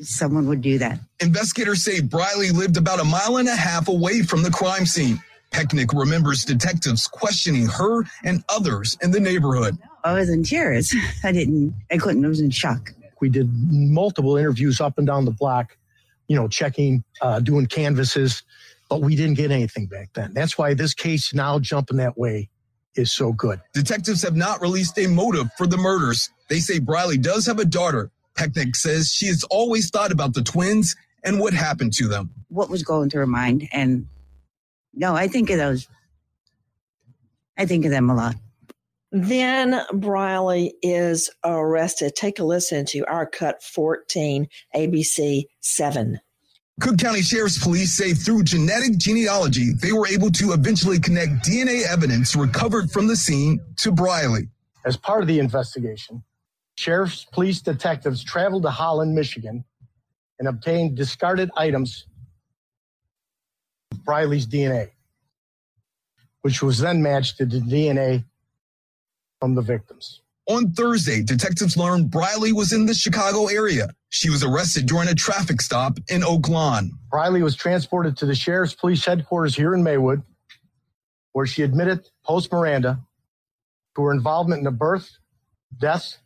someone 0.00 0.46
would 0.48 0.60
do 0.60 0.78
that. 0.78 1.00
Investigators 1.20 1.84
say 1.84 2.00
Briley 2.00 2.50
lived 2.50 2.76
about 2.76 3.00
a 3.00 3.04
mile 3.04 3.36
and 3.38 3.48
a 3.48 3.56
half 3.56 3.88
away 3.88 4.22
from 4.22 4.42
the 4.42 4.50
crime 4.50 4.86
scene. 4.86 5.20
Pecknick 5.50 5.98
remembers 5.98 6.44
detectives 6.44 7.06
questioning 7.06 7.66
her 7.66 8.04
and 8.24 8.44
others 8.48 8.96
in 9.02 9.10
the 9.10 9.20
neighborhood. 9.20 9.78
I 10.04 10.14
was 10.14 10.28
in 10.28 10.42
tears. 10.42 10.94
I 11.24 11.32
didn't, 11.32 11.74
I 11.90 11.96
couldn't, 11.96 12.24
I 12.24 12.28
was 12.28 12.40
in 12.40 12.50
shock. 12.50 12.92
We 13.20 13.28
did 13.28 13.50
multiple 13.70 14.36
interviews 14.36 14.80
up 14.80 14.98
and 14.98 15.06
down 15.06 15.24
the 15.24 15.32
block, 15.32 15.76
you 16.28 16.36
know, 16.36 16.48
checking, 16.48 17.02
uh, 17.20 17.40
doing 17.40 17.66
canvases, 17.66 18.42
but 18.88 19.00
we 19.00 19.16
didn't 19.16 19.34
get 19.34 19.50
anything 19.50 19.86
back 19.86 20.10
then. 20.14 20.32
That's 20.34 20.56
why 20.56 20.74
this 20.74 20.94
case 20.94 21.34
now 21.34 21.58
jumping 21.58 21.96
that 21.96 22.16
way 22.16 22.48
is 22.94 23.10
so 23.12 23.32
good. 23.32 23.60
Detectives 23.74 24.22
have 24.22 24.36
not 24.36 24.60
released 24.60 24.98
a 24.98 25.06
motive 25.06 25.48
for 25.56 25.66
the 25.66 25.76
murders. 25.76 26.30
They 26.48 26.60
say 26.60 26.78
Briley 26.78 27.18
does 27.18 27.46
have 27.46 27.58
a 27.58 27.64
daughter. 27.64 28.10
Pecknick 28.38 28.76
says 28.76 29.12
she 29.12 29.26
has 29.26 29.44
always 29.44 29.90
thought 29.90 30.12
about 30.12 30.34
the 30.34 30.42
twins 30.42 30.94
and 31.24 31.40
what 31.40 31.52
happened 31.52 31.92
to 31.94 32.06
them. 32.06 32.30
What 32.48 32.70
was 32.70 32.82
going 32.82 33.10
through 33.10 33.20
her 33.20 33.26
mind 33.26 33.68
and 33.72 34.06
no, 34.94 35.14
I 35.14 35.28
think 35.28 35.50
of 35.50 35.58
those. 35.58 35.88
I 37.56 37.66
think 37.66 37.84
of 37.84 37.90
them 37.90 38.10
a 38.10 38.14
lot. 38.14 38.36
Then 39.10 39.80
Briley 39.92 40.74
is 40.82 41.30
arrested. 41.44 42.14
Take 42.14 42.38
a 42.38 42.44
listen 42.44 42.84
to 42.86 43.04
our 43.06 43.26
cut 43.26 43.62
14, 43.62 44.48
ABC 44.74 45.44
7. 45.60 46.20
Cook 46.80 46.98
County 46.98 47.22
Sheriff's 47.22 47.62
Police 47.62 47.96
say 47.96 48.12
through 48.12 48.44
genetic 48.44 48.98
genealogy, 48.98 49.72
they 49.72 49.92
were 49.92 50.06
able 50.06 50.30
to 50.32 50.52
eventually 50.52 51.00
connect 51.00 51.44
DNA 51.44 51.84
evidence 51.84 52.36
recovered 52.36 52.90
from 52.90 53.08
the 53.08 53.16
scene 53.16 53.60
to 53.78 53.90
Briley. 53.90 54.48
As 54.84 54.96
part 54.96 55.22
of 55.22 55.26
the 55.26 55.40
investigation, 55.40 56.22
Sheriff's 56.78 57.24
Police 57.24 57.60
detectives 57.60 58.22
traveled 58.22 58.62
to 58.62 58.70
Holland, 58.70 59.12
Michigan, 59.12 59.64
and 60.38 60.46
obtained 60.46 60.96
discarded 60.96 61.50
items 61.56 62.06
Briley's 64.04 64.46
DNA, 64.46 64.90
which 66.42 66.62
was 66.62 66.78
then 66.78 67.02
matched 67.02 67.38
to 67.38 67.46
the 67.46 67.58
DNA 67.58 68.24
from 69.40 69.56
the 69.56 69.60
victims. 69.60 70.20
On 70.46 70.70
Thursday, 70.70 71.20
detectives 71.20 71.76
learned 71.76 72.12
Briley 72.12 72.52
was 72.52 72.72
in 72.72 72.86
the 72.86 72.94
Chicago 72.94 73.46
area. 73.46 73.88
She 74.10 74.30
was 74.30 74.44
arrested 74.44 74.86
during 74.86 75.08
a 75.08 75.16
traffic 75.16 75.60
stop 75.60 75.98
in 76.08 76.22
Oak 76.22 76.48
Lawn. 76.48 76.92
Briley 77.10 77.42
was 77.42 77.56
transported 77.56 78.16
to 78.18 78.24
the 78.24 78.36
sheriff's 78.36 78.74
police 78.74 79.04
headquarters 79.04 79.56
here 79.56 79.74
in 79.74 79.82
Maywood, 79.82 80.22
where 81.32 81.44
she 81.44 81.64
admitted 81.64 82.08
post 82.24 82.52
Miranda 82.52 83.00
to 83.96 84.02
her 84.02 84.12
involvement 84.12 84.60
in 84.60 84.64
the 84.64 84.70
birth, 84.70 85.10
death, 85.76 86.18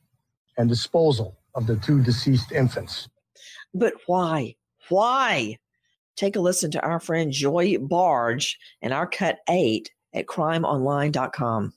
and 0.58 0.68
disposal 0.68 1.38
of 1.54 1.66
the 1.66 1.76
two 1.76 2.02
deceased 2.02 2.52
infants. 2.52 3.08
But 3.74 3.94
why? 4.06 4.56
Why? 4.88 5.58
Take 6.16 6.36
a 6.36 6.40
listen 6.40 6.70
to 6.72 6.82
our 6.82 7.00
friend 7.00 7.32
Joy 7.32 7.78
Barge 7.78 8.58
and 8.82 8.92
our 8.92 9.06
cut 9.06 9.38
eight 9.48 9.90
at 10.14 10.26
crimeonline.com. 10.26 11.72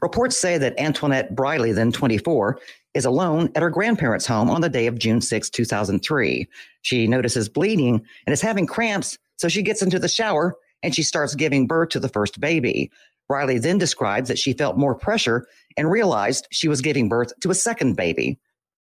Reports 0.00 0.38
say 0.38 0.56
that 0.58 0.78
Antoinette 0.78 1.34
Briley, 1.34 1.72
then 1.72 1.92
24, 1.92 2.58
is 2.94 3.04
alone 3.04 3.50
at 3.54 3.62
her 3.62 3.70
grandparents' 3.70 4.26
home 4.26 4.50
on 4.50 4.60
the 4.60 4.68
day 4.68 4.86
of 4.86 4.98
June 4.98 5.20
6, 5.20 5.50
2003. 5.50 6.48
She 6.82 7.06
notices 7.06 7.48
bleeding 7.48 8.02
and 8.26 8.32
is 8.32 8.40
having 8.40 8.66
cramps, 8.66 9.18
so 9.36 9.48
she 9.48 9.62
gets 9.62 9.82
into 9.82 9.98
the 9.98 10.08
shower 10.08 10.54
and 10.82 10.94
she 10.94 11.02
starts 11.02 11.34
giving 11.34 11.66
birth 11.66 11.90
to 11.90 12.00
the 12.00 12.08
first 12.08 12.40
baby. 12.40 12.90
Briley 13.28 13.58
then 13.58 13.78
describes 13.78 14.28
that 14.28 14.38
she 14.38 14.52
felt 14.52 14.76
more 14.76 14.94
pressure 14.94 15.46
and 15.76 15.90
realized 15.90 16.48
she 16.50 16.68
was 16.68 16.80
giving 16.80 17.08
birth 17.08 17.32
to 17.40 17.50
a 17.50 17.54
second 17.54 17.96
baby. 17.96 18.38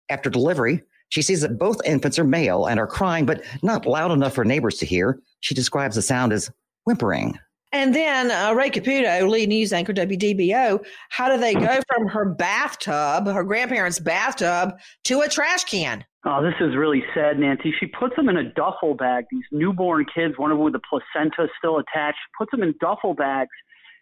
After 0.10 0.30
delivery, 0.30 0.82
she 1.10 1.22
sees 1.22 1.42
that 1.42 1.58
both 1.58 1.82
infants 1.86 2.20
are 2.20 2.24
male 2.24 2.66
and 2.66 2.80
are 2.80 2.88
crying, 2.88 3.26
but 3.26 3.44
not 3.64 3.86
loud 3.86 4.12
enough 4.12 4.34
for 4.34 4.46
neighbors 4.46 4.78
to 4.78 4.86
hear. 4.86 5.20
She 5.40 5.56
describes 5.56 5.96
the 5.96 6.02
sound 6.02 6.34
as 6.34 6.52
whimpering. 6.86 7.38
And 7.72 7.94
then 7.94 8.32
uh, 8.32 8.54
Ray 8.54 8.72
Caputo, 8.72 9.30
lead 9.30 9.50
news 9.50 9.74
anchor 9.74 9.94
WDBO, 9.94 10.84
how 11.10 11.30
do 11.30 11.40
they 11.40 11.54
go 11.54 11.80
from 11.94 12.08
her 12.08 12.26
bathtub, 12.26 13.28
her 13.28 13.44
grandparents' 13.44 14.00
bathtub, 14.00 14.74
to 15.04 15.22
a 15.22 15.30
trash 15.30 15.66
can? 15.66 16.04
Oh, 16.26 16.44
this 16.44 16.56
is 16.60 16.76
really 16.76 17.04
sad, 17.14 17.40
Nancy. 17.40 17.74
She 17.80 17.86
puts 17.86 18.16
them 18.16 18.28
in 18.28 18.38
a 18.38 18.52
duffel 18.54 18.96
bag. 18.96 19.26
These 19.32 19.46
newborn 19.52 20.06
kids, 20.14 20.34
one 20.38 20.52
of 20.52 20.58
them 20.58 20.66
with 20.66 20.74
the 20.74 20.82
placenta 20.90 21.48
still 21.58 21.78
attached, 21.78 22.18
puts 22.38 22.52
them 22.52 22.64
in 22.64 22.74
duffel 22.82 23.14
bags, 23.14 23.50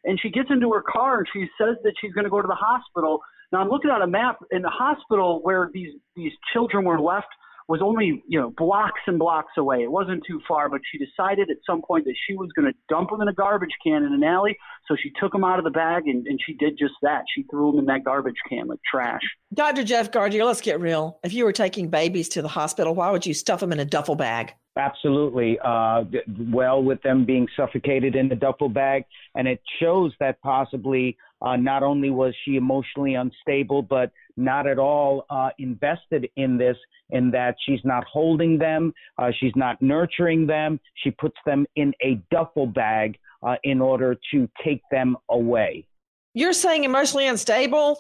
and 0.04 0.20
she 0.22 0.30
gets 0.30 0.50
into 0.50 0.72
her 0.74 0.82
car 0.82 1.20
and 1.20 1.28
she 1.34 1.48
says 1.60 1.76
that 1.84 1.94
she's 2.00 2.14
going 2.14 2.26
to 2.26 2.30
go 2.30 2.42
to 2.42 2.48
the 2.48 2.56
hospital. 2.56 3.20
Now 3.52 3.60
I'm 3.60 3.70
looking 3.70 3.92
at 3.92 4.02
a 4.02 4.08
map 4.08 4.40
in 4.52 4.62
the 4.62 4.70
hospital 4.70 5.40
where 5.44 5.70
these 5.74 5.94
these 6.16 6.34
children 6.54 6.86
were 6.86 7.00
left 7.00 7.28
was 7.68 7.82
only 7.84 8.24
you 8.28 8.40
know 8.40 8.54
blocks 8.56 9.02
and 9.08 9.20
blocks 9.20 9.52
away. 9.58 9.84
It 9.84 9.92
wasn't 9.92 10.24
too 10.26 10.40
far, 10.48 10.70
but 10.70 10.82
she 10.90 10.98
decided 10.98 11.50
at 11.50 11.58
some 11.66 11.82
point 11.82 12.06
that 12.06 12.16
she 12.28 12.36
was 12.36 12.50
going 12.56 12.72
to 12.72 12.78
dump 12.90 13.10
them 13.10 13.22
in 13.22 13.28
a 13.28 13.34
garbage 13.34 13.76
can 13.84 14.04
in 14.04 14.14
an 14.14 14.24
alley. 14.24 14.58
So 14.88 14.96
she 15.02 15.12
took 15.20 15.34
them 15.34 15.44
out 15.44 15.60
of 15.60 15.66
the 15.66 15.72
bag 15.72 16.08
and, 16.08 16.26
and 16.28 16.40
she 16.46 16.54
did 16.54 16.78
just 16.78 16.94
that. 17.02 17.24
She 17.36 17.44
threw 17.52 17.72
them 17.72 17.80
in 17.80 17.86
that 17.86 18.06
garbage 18.06 18.38
can 18.48 18.68
like 18.68 18.80
trash. 18.90 19.22
Dr. 19.54 19.84
Jeff 19.84 20.12
Gardere, 20.12 20.46
let's 20.46 20.62
get 20.62 20.80
real. 20.80 21.20
If 21.24 21.34
you 21.34 21.44
were 21.44 21.54
taking 21.54 21.90
babies 21.90 22.30
to 22.30 22.42
the 22.42 22.48
hospital, 22.48 22.96
why 22.96 23.12
would 23.12 23.26
you 23.26 23.34
stuff 23.34 23.60
them 23.60 23.74
in 23.74 23.80
a 23.80 23.86
duffel 23.86 24.16
bag? 24.16 24.54
Absolutely. 24.78 25.58
Uh, 25.64 26.04
well, 26.52 26.84
with 26.84 27.02
them 27.02 27.26
being 27.26 27.48
suffocated 27.58 28.16
in 28.16 28.30
the 28.30 28.36
duffel 28.36 28.70
bag, 28.70 29.06
and 29.36 29.48
it 29.48 29.60
shows 29.80 30.14
that 30.20 30.40
possibly 30.42 31.18
uh, 31.42 31.56
not 31.56 31.82
only 31.82 32.12
was 32.12 32.34
she 32.46 32.58
emotionally 32.58 33.16
unstable, 33.16 33.82
but 33.82 34.12
not 34.38 34.68
at 34.68 34.78
all 34.78 35.26
uh, 35.32 35.50
invested 35.58 36.30
in 36.36 36.58
this, 36.58 36.78
in 37.10 37.32
that 37.32 37.56
she's 37.66 37.80
not 37.84 38.04
holding 38.06 38.58
them, 38.60 38.94
uh, 39.18 39.32
she's 39.40 39.54
not 39.56 39.82
nurturing 39.82 40.46
them. 40.46 40.80
She 41.04 41.12
puts 41.12 41.38
them 41.46 41.66
in 41.76 41.94
a 42.04 42.22
duffel 42.30 42.68
bag 42.68 43.18
uh, 43.42 43.56
in 43.64 43.82
order 43.82 44.16
to 44.32 44.48
take 44.64 44.82
them 44.92 45.18
away. 45.30 45.88
You're 46.34 46.54
saying 46.54 46.84
emotionally 46.84 47.28
unstable? 47.28 48.00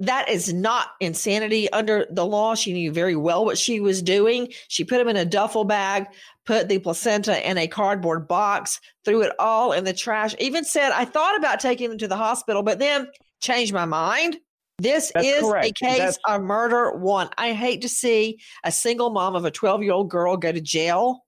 That 0.00 0.30
is 0.30 0.52
not 0.52 0.92
insanity 1.00 1.70
under 1.72 2.06
the 2.10 2.24
law. 2.24 2.54
She 2.54 2.72
knew 2.72 2.90
very 2.90 3.16
well 3.16 3.44
what 3.44 3.58
she 3.58 3.80
was 3.80 4.00
doing. 4.00 4.50
She 4.68 4.82
put 4.82 4.98
him 4.98 5.08
in 5.08 5.16
a 5.16 5.26
duffel 5.26 5.64
bag, 5.64 6.06
put 6.46 6.68
the 6.68 6.78
placenta 6.78 7.48
in 7.48 7.58
a 7.58 7.68
cardboard 7.68 8.26
box, 8.26 8.80
threw 9.04 9.20
it 9.20 9.32
all 9.38 9.72
in 9.72 9.84
the 9.84 9.92
trash, 9.92 10.34
even 10.38 10.64
said, 10.64 10.90
I 10.92 11.04
thought 11.04 11.36
about 11.36 11.60
taking 11.60 11.90
him 11.90 11.98
to 11.98 12.08
the 12.08 12.16
hospital, 12.16 12.62
but 12.62 12.78
then 12.78 13.08
changed 13.40 13.74
my 13.74 13.84
mind. 13.84 14.38
This 14.78 15.12
That's 15.14 15.26
is 15.26 15.40
correct. 15.42 15.66
a 15.66 15.72
case 15.72 15.98
That's- 15.98 16.18
of 16.26 16.40
murder 16.40 16.92
one. 16.96 17.28
I 17.36 17.52
hate 17.52 17.82
to 17.82 17.88
see 17.88 18.40
a 18.64 18.72
single 18.72 19.10
mom 19.10 19.36
of 19.36 19.44
a 19.44 19.50
12 19.50 19.82
year 19.82 19.92
old 19.92 20.08
girl 20.08 20.38
go 20.38 20.50
to 20.50 20.60
jail. 20.62 21.26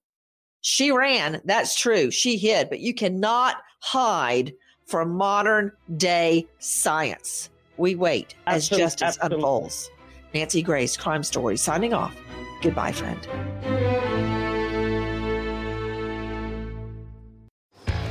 She 0.62 0.90
ran. 0.90 1.42
That's 1.44 1.78
true. 1.78 2.10
She 2.10 2.38
hid, 2.38 2.70
but 2.70 2.80
you 2.80 2.94
cannot 2.94 3.56
hide 3.80 4.54
from 4.86 5.10
modern 5.10 5.72
day 5.98 6.46
science. 6.58 7.50
We 7.76 7.94
wait 7.94 8.34
as 8.46 8.68
justice 8.68 9.16
absolute- 9.16 9.36
unfolds. 9.36 9.90
Nancy 10.34 10.62
Grace, 10.62 10.96
Crime 10.96 11.22
Story, 11.22 11.56
signing 11.56 11.92
off. 11.92 12.16
Goodbye, 12.62 12.92
friend. 12.92 13.18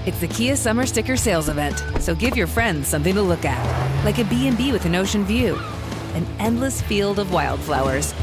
It's 0.06 0.20
the 0.20 0.28
Kia 0.28 0.56
Summer 0.56 0.86
Sticker 0.86 1.16
Sales 1.16 1.48
Event, 1.48 1.84
so 2.00 2.16
give 2.16 2.36
your 2.36 2.48
friends 2.48 2.88
something 2.88 3.14
to 3.14 3.22
look 3.22 3.46
at, 3.46 4.04
like 4.04 4.18
a 4.18 4.24
B&B 4.24 4.72
with 4.72 4.86
an 4.86 4.96
ocean 4.96 5.24
view, 5.26 5.56
an 6.16 6.26
endless 6.40 6.82
field 6.82 7.20
of 7.20 7.32
wildflowers, 7.32 8.14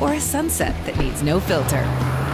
or 0.00 0.14
a 0.14 0.20
sunset 0.20 0.74
that 0.86 0.98
needs 0.98 1.22
no 1.22 1.38
filter. 1.38 1.82